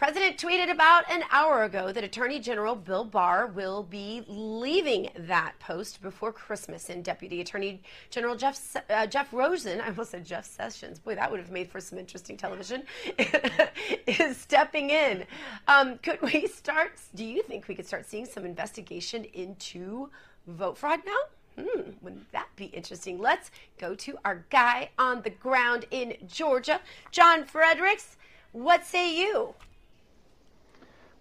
[0.00, 5.52] President tweeted about an hour ago that Attorney General Bill Barr will be leaving that
[5.60, 10.46] post before Christmas, and Deputy Attorney General Jeff uh, Jeff Rosen, I almost said Jeff
[10.46, 12.84] Sessions, boy, that would have made for some interesting television,
[14.06, 15.26] is stepping in.
[15.68, 16.92] Um, could we start?
[17.14, 20.08] Do you think we could start seeing some investigation into
[20.46, 21.62] vote fraud now?
[21.62, 23.18] Hmm, wouldn't that be interesting?
[23.18, 28.16] Let's go to our guy on the ground in Georgia, John Fredericks.
[28.52, 29.54] What say you?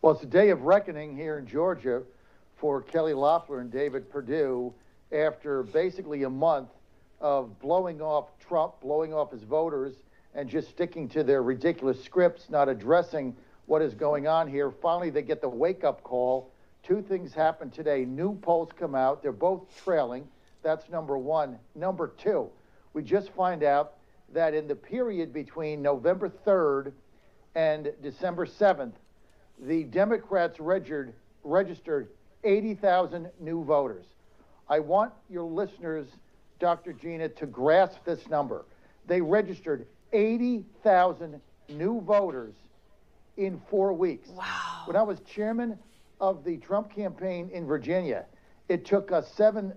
[0.02, 2.04] Well, it's a day of reckoning here in Georgia
[2.56, 4.74] for Kelly Loeffler and David Perdue
[5.12, 6.70] after basically a month
[7.20, 9.96] of blowing off Trump, blowing off his voters,
[10.34, 13.36] and just sticking to their ridiculous scripts, not addressing
[13.66, 14.72] what is going on here.
[14.72, 16.50] Finally, they get the wake up call.
[16.82, 18.06] Two things happen today.
[18.06, 19.22] New polls come out.
[19.22, 20.26] They're both trailing.
[20.64, 21.60] That's number one.
[21.76, 22.50] Number two,
[22.94, 23.96] we just find out
[24.32, 26.94] that in the period between November 3rd
[27.54, 28.94] and December 7th,
[29.62, 32.08] the Democrats registered, registered
[32.44, 34.06] 80,000 new voters.
[34.70, 36.08] I want your listeners,
[36.60, 36.94] Dr.
[36.94, 38.66] Gina, to grasp this number.
[39.08, 42.54] They registered 80,000 new voters
[43.38, 44.30] in four weeks.
[44.30, 44.84] Wow.
[44.86, 45.78] When I was chairman
[46.20, 48.26] of the Trump campaign in Virginia,
[48.68, 49.74] it took a seven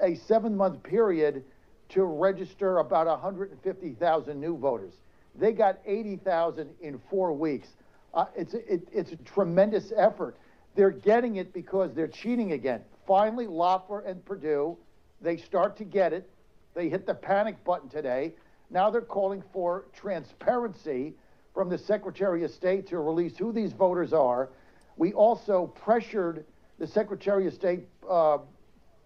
[0.00, 1.44] a seven month period
[1.90, 4.94] to register about 150,000 new voters.
[5.38, 7.68] They got 80,000 in four weeks.
[8.14, 10.36] Uh, it's, it, it's a tremendous effort.
[10.74, 12.82] They're getting it because they're cheating again.
[13.06, 14.76] Finally, Loeffler and Perdue,
[15.20, 16.28] they start to get it.
[16.74, 18.34] They hit the panic button today.
[18.70, 21.14] Now they're calling for transparency
[21.54, 24.50] from the Secretary of State to release who these voters are.
[24.96, 26.44] We also pressured
[26.78, 28.38] the Secretary of State, uh,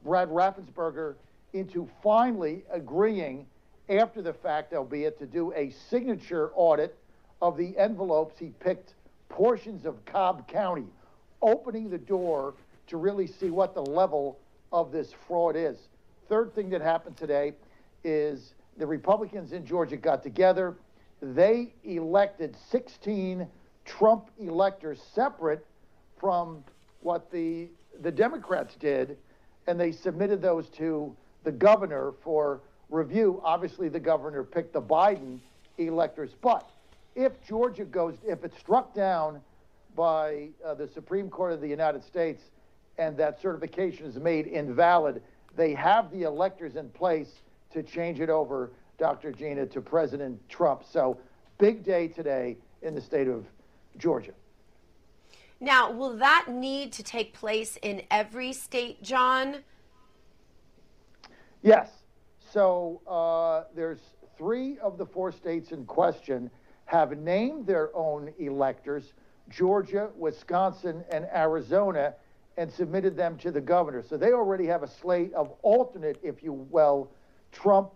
[0.04, 1.14] Brad Raffensperger,
[1.52, 3.46] into finally agreeing
[3.88, 6.96] after the fact, albeit, to do a signature audit
[7.40, 8.94] of the envelopes he picked
[9.28, 10.86] portions of Cobb County,
[11.42, 12.54] opening the door
[12.88, 14.38] to really see what the level
[14.72, 15.78] of this fraud is.
[16.28, 17.54] Third thing that happened today
[18.04, 20.76] is the Republicans in Georgia got together.
[21.22, 23.46] They elected 16
[23.84, 25.66] Trump electors separate
[26.18, 26.62] from
[27.00, 27.68] what the
[28.02, 29.16] the Democrats did,
[29.66, 33.40] and they submitted those to the governor for review.
[33.44, 35.38] Obviously, the governor picked the Biden
[35.78, 36.68] electors, but
[37.14, 39.40] if Georgia goes, if it's struck down
[39.96, 42.42] by uh, the Supreme Court of the United States
[42.98, 45.22] and that certification is made invalid,
[45.56, 47.42] they have the electors in place
[47.72, 49.32] to change it over, Dr.
[49.32, 50.84] Gina, to President Trump.
[50.88, 51.18] So,
[51.58, 53.44] big day today in the state of
[53.98, 54.32] Georgia.
[55.60, 59.56] Now, will that need to take place in every state, John?
[61.62, 61.90] Yes.
[62.52, 64.00] So uh, there's
[64.38, 66.50] three of the four states in question
[66.90, 69.12] have named their own electors
[69.48, 72.14] Georgia, Wisconsin, and Arizona
[72.56, 74.02] and submitted them to the governor.
[74.02, 77.08] So they already have a slate of alternate, if you will,
[77.52, 77.92] Trump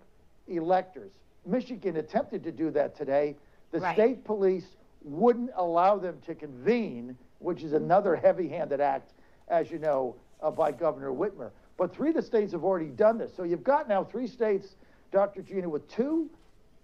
[0.47, 1.11] electors.
[1.45, 3.35] Michigan attempted to do that today.
[3.73, 3.95] The Right.
[3.97, 9.13] state police wouldn't allow them to convene, which is another heavy handed act,
[9.49, 11.51] as you know, uh, by Governor Whitmer.
[11.77, 13.35] But three of the states have already done this.
[13.35, 14.77] So you've got now three states,
[15.11, 15.43] Dr.
[15.43, 16.31] Gina, with two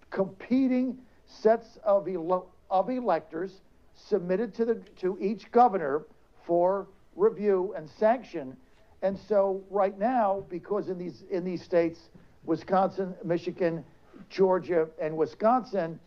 [0.09, 0.97] competing
[1.39, 3.61] sets of, elo- of electors
[3.95, 6.05] submitted to, the, to each governor
[6.45, 8.55] for review and sanction.
[9.01, 11.99] And so right now, because in these, in these states,
[12.45, 13.83] Wisconsin, Michigan,
[14.29, 15.99] Georgia, and Wisconsin,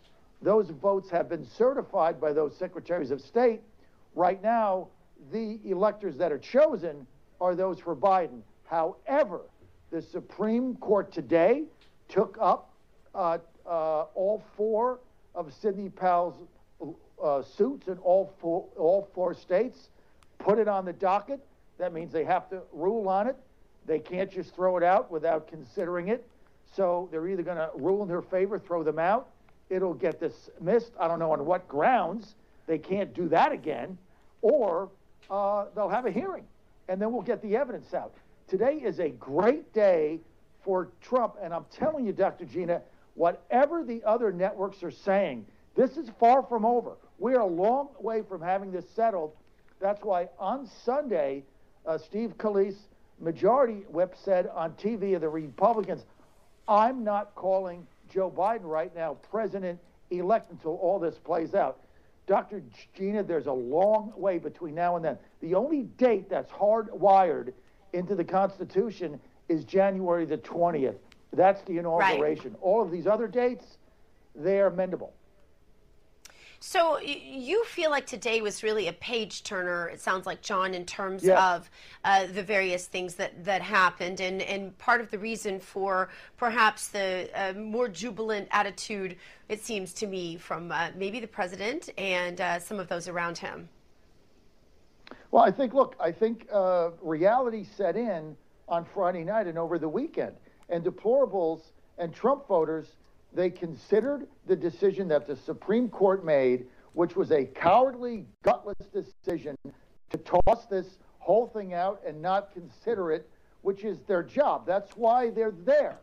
[0.42, 3.60] those votes have been certified by those secretaries of state.
[4.14, 4.88] Right now,
[5.32, 7.06] the electors that are chosen
[7.40, 8.40] are those for Biden.
[8.64, 9.42] However,
[9.90, 11.64] the Supreme Court today
[12.08, 12.72] took up
[13.14, 14.98] uh, uh, all four
[15.34, 16.34] of Sidney Powell's
[17.22, 19.88] uh, suits in all four, all four states,
[20.38, 21.40] put it on the docket.
[21.78, 23.36] That means they have to rule on it.
[23.86, 26.26] They can't just throw it out without considering it.
[26.74, 29.28] So they're either going to rule in their favor, throw them out.
[29.70, 30.92] It'll get dismissed.
[30.98, 32.34] I don't know on what grounds.
[32.66, 33.98] They can't do that again.
[34.42, 34.88] Or
[35.30, 36.44] uh, they'll have a hearing,
[36.88, 38.14] and then we'll get the evidence out.
[38.46, 40.20] Today is a great day
[40.62, 42.44] for Trump, and I'm telling you, Dr.
[42.44, 42.82] Gina,
[43.14, 45.46] whatever the other networks are saying,
[45.76, 46.92] this is far from over.
[47.18, 49.32] We are a long way from having this settled.
[49.80, 51.44] That's why on Sunday,
[51.86, 52.78] uh, Steve Scalise,
[53.20, 56.02] majority whip, said on TV of the Republicans,
[56.68, 59.78] I'm not calling Joe Biden right now president
[60.10, 61.80] elect until all this plays out.
[62.26, 62.62] Dr.
[62.96, 65.18] Gina, there's a long way between now and then.
[65.40, 67.52] The only date that's hardwired
[67.92, 70.96] into the Constitution is January the 20th.
[71.34, 72.56] That's the inauguration.
[72.60, 73.78] All of these other dates,
[74.34, 75.10] they're amendable.
[76.60, 79.88] So you feel like today was really a page turner.
[79.88, 81.38] It sounds like John, in terms Yes.
[81.38, 81.70] of
[82.04, 86.88] uh, the various things that that happened, and and part of the reason for perhaps
[86.88, 89.16] the uh, more jubilant attitude,
[89.50, 93.36] it seems to me, from uh, maybe the president and uh, some of those around
[93.36, 93.68] him.
[95.32, 98.34] Well, I think, look, I think uh, reality set in
[98.68, 100.34] on Friday night and over the weekend.
[100.68, 101.60] And deplorables
[101.98, 102.86] and Trump voters,
[103.32, 109.56] they considered the decision that the Supreme Court made, which was a cowardly, gutless decision
[110.10, 113.28] to toss this whole thing out and not consider it,
[113.62, 114.66] which is their job.
[114.66, 115.98] That's why they're there.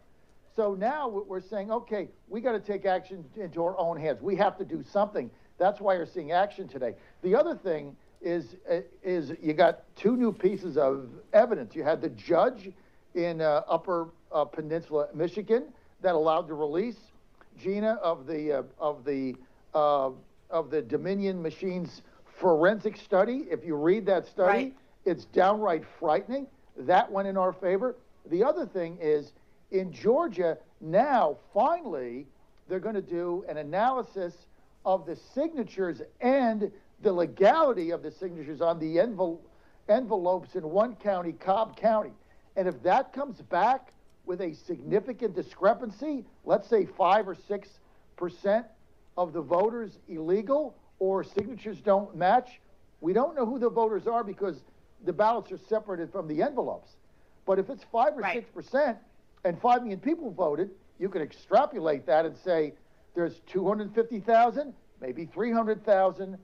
[0.56, 4.22] So now we're saying, okay, we got to take action into our own hands.
[4.22, 5.32] We have to do something.
[5.58, 6.96] That's why you're seeing action today.
[7.22, 8.56] The other thing is
[9.02, 11.76] is you got two new pieces of evidence.
[11.76, 12.72] You had the judge
[13.16, 15.66] in uh, Upper uh, Peninsula, Michigan,
[16.02, 16.98] that allowed the release,
[17.60, 19.36] Gina, of the uh, of the
[19.74, 20.12] uh,
[20.50, 22.02] of the Dominion Machines
[22.40, 23.46] forensic study.
[23.50, 24.74] If you read that study, Right.
[25.06, 26.48] it's downright frightening.
[26.78, 27.96] That went in our favor.
[28.30, 29.32] The other thing is
[29.72, 32.26] in Georgia now, finally,
[32.68, 34.34] they're going to do an analysis
[34.86, 36.72] of the signatures and
[37.04, 39.40] the legality of the signatures on the envel-
[39.90, 42.12] envelopes in one county, Cobb County.
[42.56, 43.94] And if that comes back
[44.26, 47.68] with a significant discrepancy, let's say five or six
[48.18, 48.66] percent
[49.18, 52.62] of the voters illegal or signatures don't match,
[53.02, 54.62] we don't know who the voters are because
[55.06, 56.96] the ballots are separated from the envelopes.
[57.46, 58.36] But if it's five or Right.
[58.36, 58.98] six percent,
[59.44, 60.70] and 5 million people voted,
[61.00, 62.74] you can extrapolate that and say
[63.16, 66.38] there's 250,000, maybe 300,000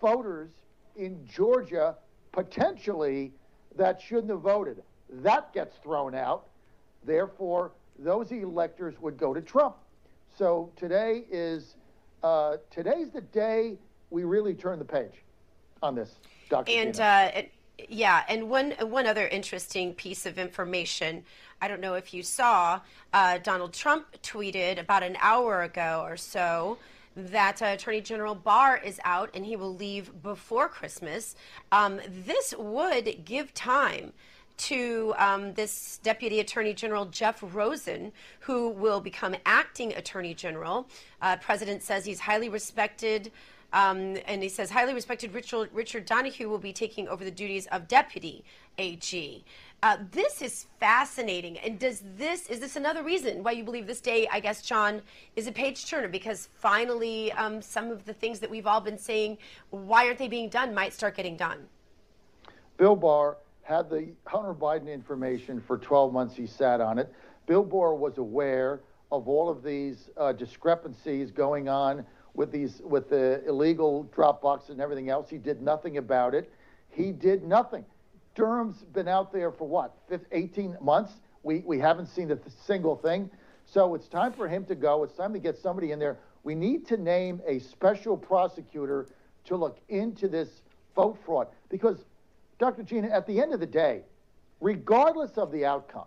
[0.00, 0.50] voters
[0.96, 1.96] in Georgia
[2.32, 3.32] potentially
[3.76, 4.82] that shouldn't have voted.
[5.08, 6.48] That gets thrown out.
[7.04, 9.76] Therefore, those electors would go to Trump.
[10.36, 11.76] So today is
[12.22, 13.76] uh, today's the day
[14.10, 15.24] we really turn the page
[15.82, 16.16] on this,
[16.48, 16.70] Dr.
[16.70, 17.42] And uh,
[17.88, 21.24] yeah, and one one other interesting piece of information.
[21.60, 22.80] I don't know if you saw.
[23.12, 26.78] Uh, Donald Trump tweeted about an hour ago or so
[27.14, 31.36] that uh, Attorney General Barr is out and he will leave before Christmas.
[31.70, 34.12] Um, this would give time
[34.62, 40.86] to um, this Deputy Attorney General Jeff Rosen, who will become acting Attorney General.
[41.20, 43.32] Uh, President says he's highly respected.
[43.72, 47.66] Um, and he says, highly respected Richard, Richard Donoghue will be taking over the duties
[47.68, 48.44] of deputy
[48.76, 49.44] AG.
[49.82, 51.58] Uh, this is fascinating.
[51.58, 55.00] And does this, is this another reason why you believe this day, I guess, John,
[55.36, 56.08] is a page turner?
[56.08, 59.38] Because finally, um, some of the things that we've all been saying,
[59.70, 61.66] why aren't they being done, might start getting done.
[62.76, 66.36] Bill Barr had the Hunter Biden information for 12 months.
[66.36, 67.12] He sat on it.
[67.46, 72.04] Bill Barr was aware of all of these uh, discrepancies going on
[72.34, 75.28] with these with the illegal drop boxes and everything else.
[75.28, 76.52] He did nothing about it.
[76.88, 77.84] He did nothing.
[78.34, 81.12] Durham's been out there for what, 15, 18 months?
[81.42, 83.30] We we haven't seen a single thing.
[83.66, 85.02] So it's time for him to go.
[85.04, 86.18] It's time to get somebody in there.
[86.42, 89.06] We need to name a special prosecutor
[89.44, 90.62] to look into this
[90.94, 92.04] vote fraud because,
[92.62, 92.84] Dr.
[92.84, 94.02] Gina, at the end of the day,
[94.60, 96.06] regardless of the outcome,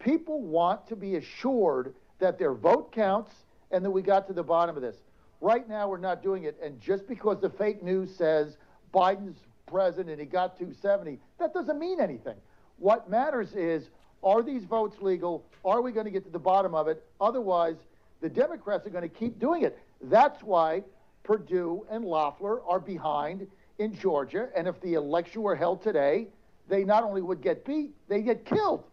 [0.00, 3.30] people want to be assured that their vote counts
[3.70, 4.96] and that we got to the bottom of this.
[5.40, 6.58] Right now, we're not doing it.
[6.60, 8.56] And just because the fake news says
[8.92, 12.38] Biden's president and he got 270, that doesn't mean anything.
[12.78, 13.90] What matters is
[14.24, 15.44] are these votes legal?
[15.64, 17.04] Are we going to get to the bottom of it?
[17.20, 17.76] Otherwise,
[18.20, 19.78] the Democrats are going to keep doing it.
[20.02, 20.82] That's why
[21.22, 23.46] Perdue and Loeffler are behind
[23.78, 24.48] in Georgia.
[24.56, 26.28] And if the election were held today,
[26.68, 28.84] they not only would get beat, they get killed.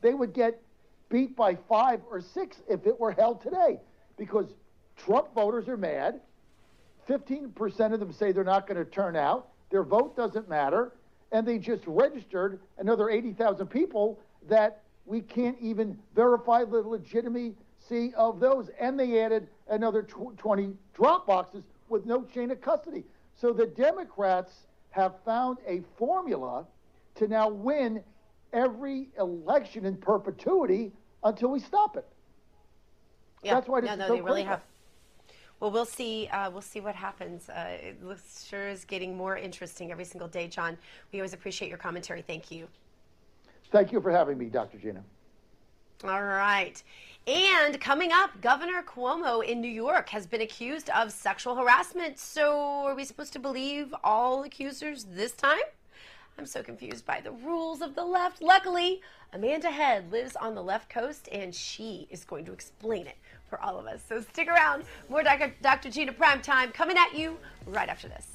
[0.00, 0.60] They would get
[1.08, 3.80] beat by five or six if it were held today
[4.16, 4.54] because
[4.96, 6.20] Trump voters are mad.
[7.08, 9.48] 15% of them say they're not going to turn out.
[9.70, 10.92] Their vote doesn't matter.
[11.32, 14.18] And they just registered another 80,000 people
[14.48, 18.70] that we can't even verify the legitimacy of those.
[18.78, 23.04] And they added another 20 drop boxes with no chain of custody.
[23.40, 26.66] So the Democrats have found a formula
[27.14, 28.02] to now win
[28.52, 32.06] every election in perpetuity until we stop it.
[33.42, 34.62] Yeah, That's why no, no, so they really have.
[35.60, 36.26] Well, we'll see.
[36.28, 37.48] Uh, we'll see what happens.
[37.48, 40.76] Uh, it looks, sure is getting more interesting every single day, John.
[41.12, 42.22] We always appreciate your commentary.
[42.22, 42.66] Thank you.
[43.70, 44.78] Thank you for having me, Dr.
[44.78, 45.04] Gina.
[46.04, 46.80] All right.
[47.26, 52.20] And coming up, Governor Cuomo in New York has been accused of sexual harassment.
[52.20, 55.58] So, are we supposed to believe all accusers this time?
[56.38, 58.40] I'm so confused by the rules of the left.
[58.40, 63.16] Luckily, Amanda Head lives on the left coast and she is going to explain it
[63.50, 64.00] for all of us.
[64.08, 64.84] So stick around.
[65.08, 65.90] More Dr.
[65.90, 67.36] Gina Prime Time coming at you
[67.66, 68.34] right after this.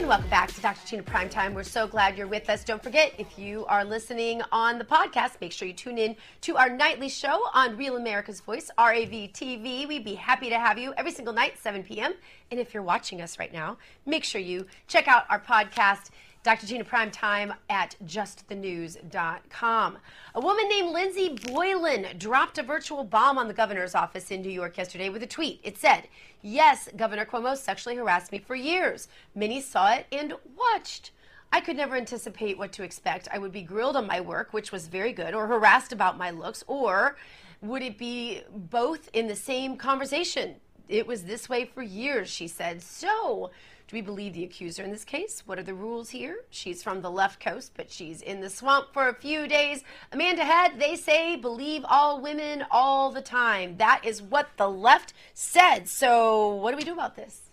[0.00, 0.86] And welcome back to Dr.
[0.86, 1.52] Gina Primetime.
[1.52, 2.64] We're so glad you're with us.
[2.64, 6.56] Don't forget, if you are listening on the podcast, make sure you tune in to
[6.56, 9.86] our nightly show on Real America's Voice, RAV TV.
[9.86, 12.14] We'd be happy to have you every single night, 7 p.m.
[12.50, 13.76] And if you're watching us right now,
[14.06, 16.08] make sure you check out our podcast.
[16.42, 16.66] Dr.
[16.66, 19.98] Gina Primetime at justthenews.com.
[20.34, 24.48] A woman named Lindsey Boylan dropped a virtual bomb on the governor's office in New
[24.48, 25.60] York yesterday with a tweet.
[25.62, 26.08] It said,
[26.40, 29.08] Yes, Governor Cuomo sexually harassed me for years.
[29.34, 31.10] Many saw it and watched.
[31.52, 33.28] I could never anticipate what to expect.
[33.30, 36.30] I would be grilled on my work, which was very good, or harassed about my
[36.30, 37.16] looks, or
[37.60, 40.54] would it be both in the same conversation?
[40.88, 42.80] It was this way for years, she said.
[42.80, 43.50] So,
[43.90, 45.42] do we believe the accuser in this case?
[45.46, 46.44] What are the rules here?
[46.48, 49.82] She's from the left coast, but she's in the swamp for a few days.
[50.12, 53.78] Amanda Head, they say believe all women all the time.
[53.78, 55.88] That is what the left said.
[55.88, 57.50] So, what do we do about this?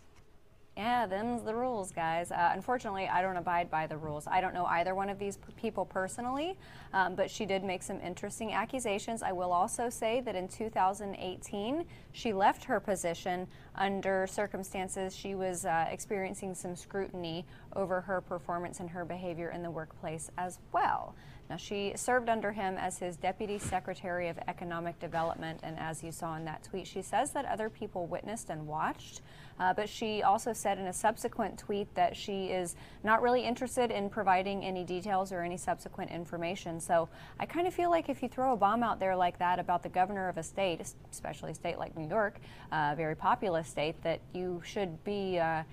[0.78, 2.32] Yeah, them's the rules, guys.
[2.32, 4.28] Uh, unfortunately, I don't abide by the rules.
[4.28, 6.56] I don't know either one of these people personally,
[6.94, 9.24] um, but she did make some interesting accusations.
[9.24, 13.48] I will also say that in 2018, she left her position
[13.78, 19.62] under circumstances she was uh, experiencing some scrutiny over her performance and her behavior in
[19.62, 21.16] the workplace as well.
[21.50, 26.12] Now, she served under him as his Deputy Secretary of Economic Development, and as you
[26.12, 29.22] saw in that tweet, she says that other people witnessed and watched.
[29.60, 33.90] Uh, but she also said in a subsequent tweet that she is not really interested
[33.90, 36.80] in providing any details or any subsequent information.
[36.80, 37.10] So
[37.40, 39.82] I kind of feel like if you throw a bomb out there like that about
[39.82, 42.40] the governor of a state, especially a state like New York,
[42.72, 45.63] a very populous state, that you should be uh,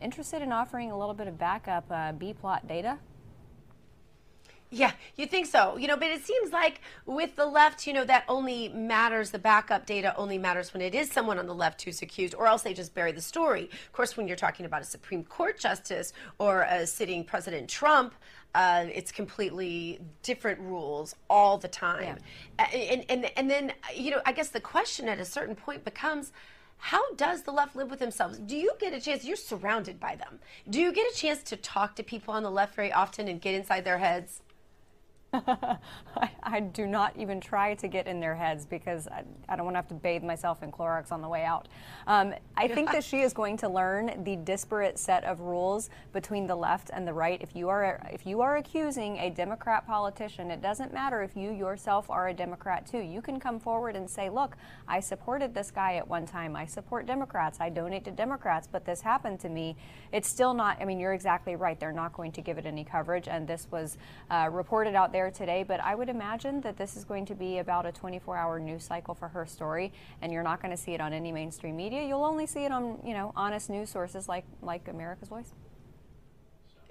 [0.00, 2.98] interested in offering a little bit of backup uh, B plot data
[4.72, 5.76] yeah, you think so.
[5.76, 9.38] You know, but it seems like with the left, you know, that only matters, the
[9.38, 12.62] backup data only matters when it is someone on the left who's accused, or else
[12.62, 13.64] they just bury the story.
[13.64, 18.14] Of course, when you're talking about a Supreme Court justice or a sitting President Trump,
[18.54, 22.18] uh, it's completely different rules all the time.
[22.58, 22.66] Yeah.
[22.72, 26.32] And, and, and then, you know, I guess the question at a certain point becomes,
[26.80, 28.38] how does the left live with themselves?
[28.38, 29.24] Do you get a chance?
[29.24, 30.40] You're surrounded by them.
[30.68, 33.40] Do you get a chance to talk to people on the left very often and
[33.40, 34.40] get inside their heads?
[35.32, 35.78] I,
[36.42, 39.74] I, do not even try to get in their heads because I, I, don't want
[39.74, 41.68] to have to bathe myself in Clorox on the way out.
[42.08, 46.48] Um, I think that she is going to learn the disparate set of rules between
[46.48, 47.40] the left and the right.
[47.40, 51.52] If you are if you are accusing a Democrat politician, it doesn't matter if you
[51.52, 52.98] yourself are a Democrat too.
[52.98, 54.56] You can come forward and say, "Look,
[54.88, 56.56] I supported this guy at one time.
[56.56, 57.60] I support Democrats.
[57.60, 59.76] I donate to Democrats, but this happened to me."
[60.10, 60.78] It's still not.
[60.80, 61.78] I mean, you're exactly right.
[61.78, 63.96] They're not going to give it any coverage, and this was
[64.28, 67.34] uh, reported out there there today, but I would imagine that this is going to
[67.34, 69.92] be about a 24 hour news cycle for her story,
[70.22, 72.02] and you're not going to see it on any mainstream media.
[72.06, 75.52] You'll only see it on, you know, honest news sources like, like America's Voice.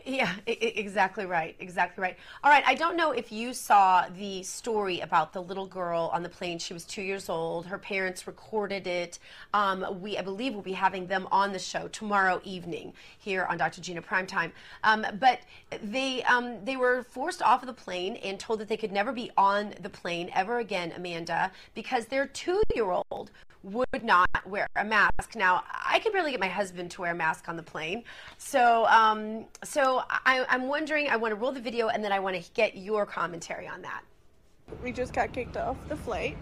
[0.10, 1.56] Yeah, exactly right.
[1.60, 2.18] Exactly right.
[2.44, 2.64] All right.
[2.66, 6.58] I don't know if you saw the story about the little girl on the plane.
[6.58, 7.68] She was two years old.
[7.68, 9.20] Her parents recorded it.
[9.54, 13.60] Um, we, I believe, will be having them on the show tomorrow evening here on
[13.60, 13.82] Dr.
[13.82, 14.52] Gina Primetime.
[14.84, 15.42] Um, but
[15.84, 19.12] they um, they were forced off of the plane and told that they could never
[19.12, 23.30] be on the plane ever again, Amanda, because their two year old
[23.64, 25.36] would not wear a mask.
[25.36, 28.04] Now, I can barely get my husband to wear a mask on the plane.
[28.38, 32.20] So, um, so I, I'm wondering, I want to roll the video and then I
[32.20, 34.02] want to get your commentary on that.
[34.84, 36.38] We just got kicked off the flight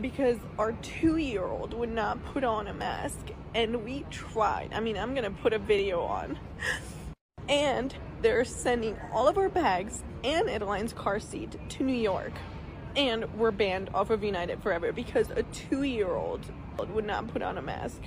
[0.00, 3.18] because our two year old would not put on a mask.
[3.54, 4.70] And we tried.
[4.72, 6.38] I mean, I'm going to put a video on.
[7.48, 12.32] And they're sending all of our bags and Adeline's car seat to New York
[12.96, 16.44] and were banned off of United forever because a two year old
[16.92, 18.00] would not put on a mask.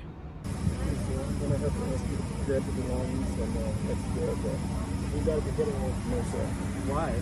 [6.88, 7.14] Why?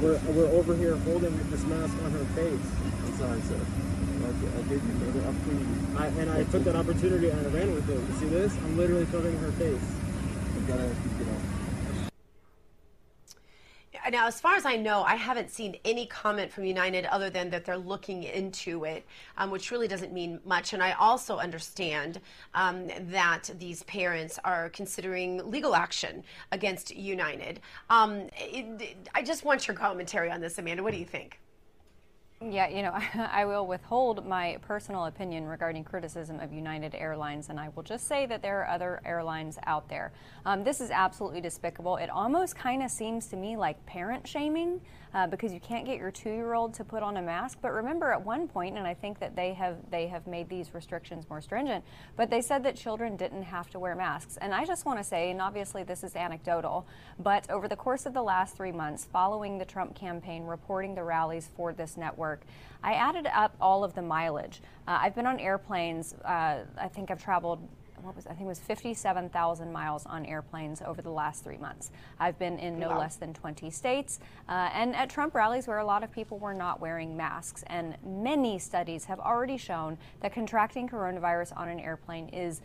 [0.00, 2.60] We're, we're over here holding this mask on her face.
[3.06, 3.60] I'm sorry, sir.
[5.96, 7.94] I and I took that opportunity and I ran with it.
[7.94, 8.52] You see this?
[8.56, 9.80] I'm literally covering her face.
[10.56, 11.33] I gotta, you know
[14.10, 17.50] now, as far as I know, I haven't seen any comment from United other than
[17.50, 19.04] that they're looking into it,
[19.38, 20.72] um, which really doesn't mean much.
[20.72, 22.20] And I also understand
[22.54, 27.60] um, that these parents are considering legal action against United.
[27.90, 30.82] Um, it, I just want your commentary on this, Amanda.
[30.82, 31.40] What do you think?
[32.50, 32.92] Yeah, you know,
[33.32, 38.06] I will withhold my personal opinion regarding criticism of United Airlines, and I will just
[38.06, 40.12] say that there are other airlines out there.
[40.44, 41.96] Um, this is absolutely despicable.
[41.96, 44.80] It almost kind of seems to me like parent shaming
[45.14, 47.58] uh, because you can't get your two-year-old to put on a mask.
[47.62, 50.74] But remember, at one point, and I think that they have they have made these
[50.74, 51.84] restrictions more stringent,
[52.16, 54.36] but they said that children didn't have to wear masks.
[54.38, 56.86] And I just want to say, and obviously this is anecdotal,
[57.18, 61.04] but over the course of the last three months, following the Trump campaign reporting the
[61.04, 62.42] rallies for this network,
[62.82, 64.60] I added up all of the mileage.
[64.86, 66.14] Uh, I've been on airplanes.
[66.24, 67.66] Uh, I think I've traveled
[68.04, 71.90] what was I think it was 57,000 miles on airplanes over the last three months.
[72.18, 73.00] I've been in no wow.
[73.00, 76.54] less than 20 states, uh, and at Trump rallies where a lot of people were
[76.54, 77.64] not wearing masks.
[77.68, 82.60] And many studies have already shown that contracting coronavirus on an airplane is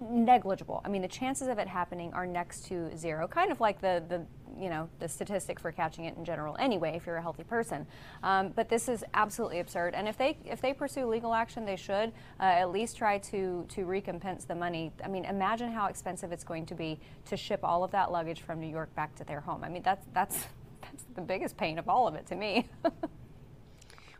[0.00, 0.80] negligible.
[0.84, 4.02] I mean, the chances of it happening are next to zero, kind of like the,
[4.08, 4.24] the
[4.58, 7.86] you know, the statistic for catching it in general anyway, if you're a healthy person.
[8.22, 9.94] Um, but this is absolutely absurd.
[9.94, 13.64] And if they, if they pursue legal action, they should uh, at least try to,
[13.68, 14.92] to recompense the money.
[15.04, 18.42] I mean, imagine how expensive it's going to be to ship all of that luggage
[18.42, 19.64] from New York back to their home.
[19.64, 20.36] I mean, that's, that's,
[20.82, 22.66] that's the biggest pain of all of it to me.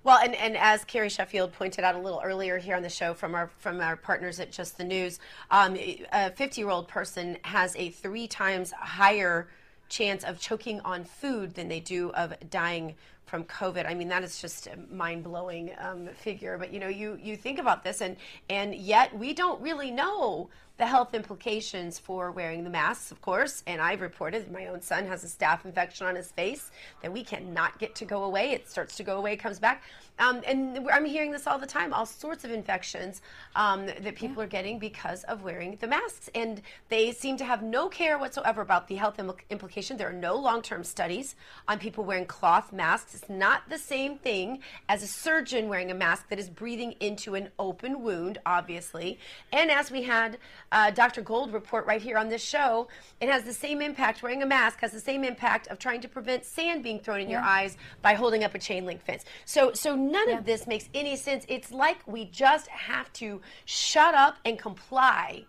[0.04, 3.14] Well, and, and as Carrie Sheffield pointed out a little earlier here on the show
[3.14, 5.18] from our from our partners at Just the News,
[5.50, 9.48] um, a 50 year old person has a three times higher
[9.88, 12.94] chance of choking on food than they do of dying
[13.26, 13.86] from COVID.
[13.86, 16.56] I mean, that is just a mind blowing um, figure.
[16.58, 18.16] But you know, you you think about this, and
[18.48, 20.48] and yet we don't really know
[20.78, 23.62] the health implications for wearing the masks, of course.
[23.66, 26.70] And I've reported my own son has a staph infection on his face
[27.02, 28.52] that we cannot get to go away.
[28.52, 29.82] It starts to go away, comes back.
[30.20, 33.22] Um, and I'm hearing this all the time all sorts of infections
[33.54, 34.44] um, that people yeah.
[34.44, 36.30] are getting because of wearing the masks.
[36.34, 39.96] And they seem to have no care whatsoever about the health Im- implication.
[39.96, 41.34] There are no long term studies
[41.66, 43.14] on people wearing cloth masks.
[43.14, 47.34] It's not the same thing as a surgeon wearing a mask that is breathing into
[47.34, 49.18] an open wound, obviously.
[49.52, 50.38] And as we had
[50.70, 51.22] uh, Dr.
[51.22, 52.88] Gold report right here on this show,
[53.20, 54.22] it has the same impact.
[54.22, 57.28] Wearing a mask has the same impact of trying to prevent sand being thrown in
[57.28, 57.38] yeah.
[57.38, 59.24] your eyes by holding up a chain link fence.
[59.44, 60.38] So, so none yeah.
[60.38, 61.44] of this makes any sense.
[61.48, 65.44] It's like we just have to shut up and comply,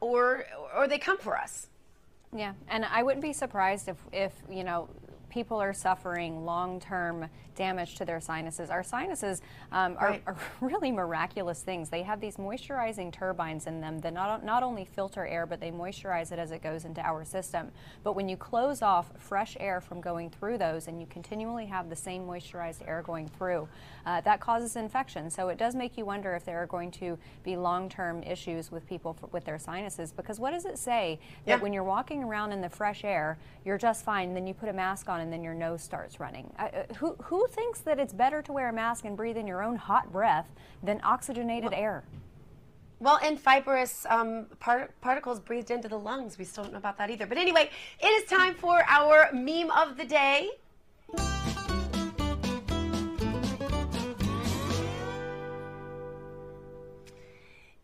[0.00, 0.46] or
[0.76, 1.68] or they come for us.
[2.34, 4.88] Yeah, and I wouldn't be surprised if if you know
[5.32, 8.70] people are suffering long term damage to their sinuses.
[8.70, 9.40] Our sinuses
[9.72, 10.22] um, right.
[10.26, 11.88] are, are, really miraculous things.
[11.88, 15.70] They have these moisturizing turbines in them that not, not only filter air, but they
[15.70, 17.70] moisturize it as it goes into our system.
[18.04, 21.88] But when you close off fresh air from going through those and you continually have
[21.88, 23.68] the same moisturized air going through,
[24.06, 25.30] uh, that causes infection.
[25.30, 28.70] So it does make you wonder if there are going to be long term issues
[28.70, 30.12] with people for, with their sinuses.
[30.12, 31.56] Because what does it say yeah.
[31.56, 34.68] that when you're walking around in the fresh air, you're just fine, then you put
[34.68, 36.52] a mask on and then your nose starts running?
[36.58, 39.46] Uh, uh who, who thinks that it's better to wear a mask and breathe in
[39.46, 40.48] your own hot breath
[40.82, 42.04] than oxygenated well, air?
[43.00, 46.38] Well, and fibrous um, part- particles breathed into the lungs.
[46.38, 47.26] We still don't know about that either.
[47.26, 47.68] But anyway,
[48.00, 50.50] it is time for our meme of the day.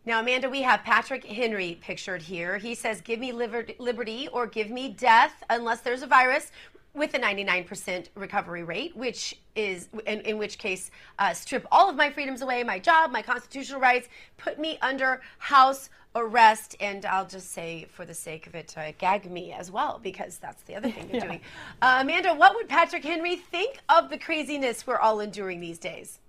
[0.05, 2.57] Now, Amanda, we have Patrick Henry pictured here.
[2.57, 6.51] He says, Give me liberty or give me death unless there's a virus
[6.93, 10.89] with a 99% recovery rate, which is, in, in which case,
[11.19, 15.21] uh, strip all of my freedoms away, my job, my constitutional rights, put me under
[15.37, 19.69] house arrest, and I'll just say, for the sake of it, uh, gag me as
[19.69, 21.27] well, because that's the other thing they're yeah.
[21.27, 21.41] doing.
[21.81, 26.19] Uh, Amanda, what would Patrick Henry think of the craziness we're all enduring these days?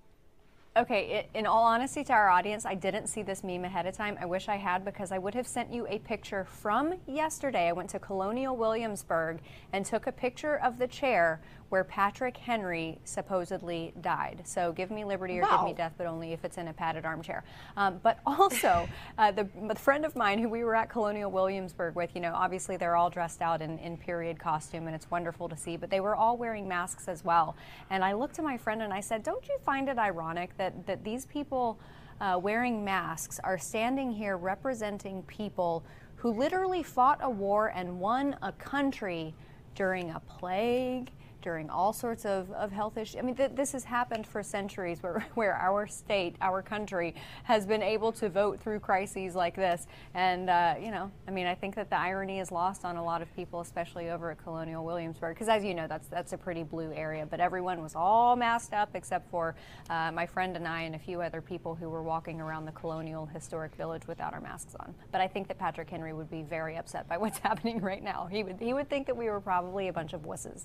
[0.76, 4.16] Okay, in all honesty to our audience, I didn't see this meme ahead of time.
[4.20, 7.66] I wish I had because I would have sent you a picture from yesterday.
[7.66, 9.40] I went to Colonial Williamsburg
[9.72, 11.40] and took a picture of the chair
[11.70, 14.42] where Patrick Henry supposedly died.
[14.44, 17.04] So give me liberty or give me death, but only if it's in a padded
[17.04, 17.44] armchair.
[17.76, 21.94] Um, but also, uh, the, the, friend of mine who we were at Colonial Williamsburg
[21.94, 25.48] with, you know, obviously they're all dressed out in, in period costume and it's wonderful
[25.48, 27.56] to see, but they were all wearing masks as well.
[27.88, 30.86] And I looked to my friend and I said, Don't you find it ironic that,
[30.86, 31.78] that these people
[32.20, 35.84] uh, wearing masks are standing here representing people
[36.16, 39.34] who literally fought a war and won a country
[39.76, 41.12] during a plague?
[41.40, 43.18] During all sorts of, of health issues.
[43.18, 47.14] I mean, th- this has happened for centuries where, where our state, our country,
[47.44, 49.86] has been able to vote through crises like this.
[50.14, 53.04] And, uh, you know, I mean, I think that the irony is lost on a
[53.04, 56.38] lot of people, especially over at Colonial Williamsburg, because as you know, that's, that's a
[56.38, 57.26] pretty blue area.
[57.26, 59.54] But everyone was all masked up except for
[59.88, 62.72] uh, my friend and I and a few other people who were walking around the
[62.72, 64.94] Colonial Historic Village without our masks on.
[65.12, 68.28] But I think that Patrick Henry would be very upset by what's happening right now.
[68.30, 70.64] He would, he would think that we were probably a bunch of wusses.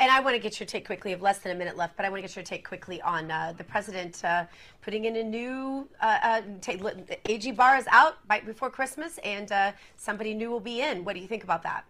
[0.00, 1.12] And I want to get your take quickly.
[1.12, 3.30] Of less than a minute left, but I want to get your take quickly on
[3.30, 4.46] uh, the president uh,
[4.80, 9.72] putting in a new uh, uh AG Barr is out right before Christmas, and uh,
[9.98, 11.04] somebody new will be in.
[11.04, 11.84] What do you think about that?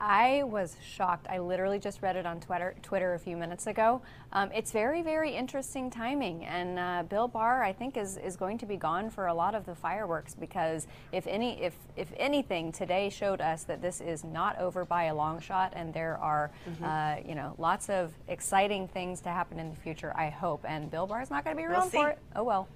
[0.00, 1.26] I was shocked.
[1.28, 4.02] I literally just read it on Twitter, Twitter a few minutes ago.
[4.32, 8.58] Um, it's very, very interesting timing, and uh, Bill Barr, I think, is, is going
[8.58, 12.72] to be gone for a lot of the fireworks because if any, if if anything,
[12.72, 16.50] today showed us that this is not over by a long shot, and there are,
[16.68, 16.84] mm-hmm.
[16.84, 20.12] uh, you know, lots of exciting things to happen in the future.
[20.16, 22.18] I hope, and Bill Barr is not going to be around we'll for it.
[22.36, 22.68] Oh well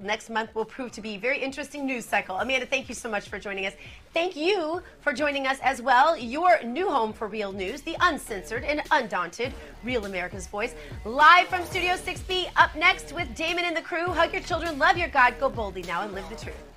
[0.00, 2.36] next month will prove to be very interesting news cycle.
[2.36, 3.74] Amanda, thank you so much for joining us.
[4.14, 6.16] Thank you for joining us as well.
[6.16, 9.52] Your new home for real news, the uncensored and undaunted
[9.84, 10.74] Real America's Voice.
[11.04, 14.06] Live from Studio 6B, up next with Damon and the crew.
[14.06, 16.67] Hug your children, love your God, go boldly now and live the truth.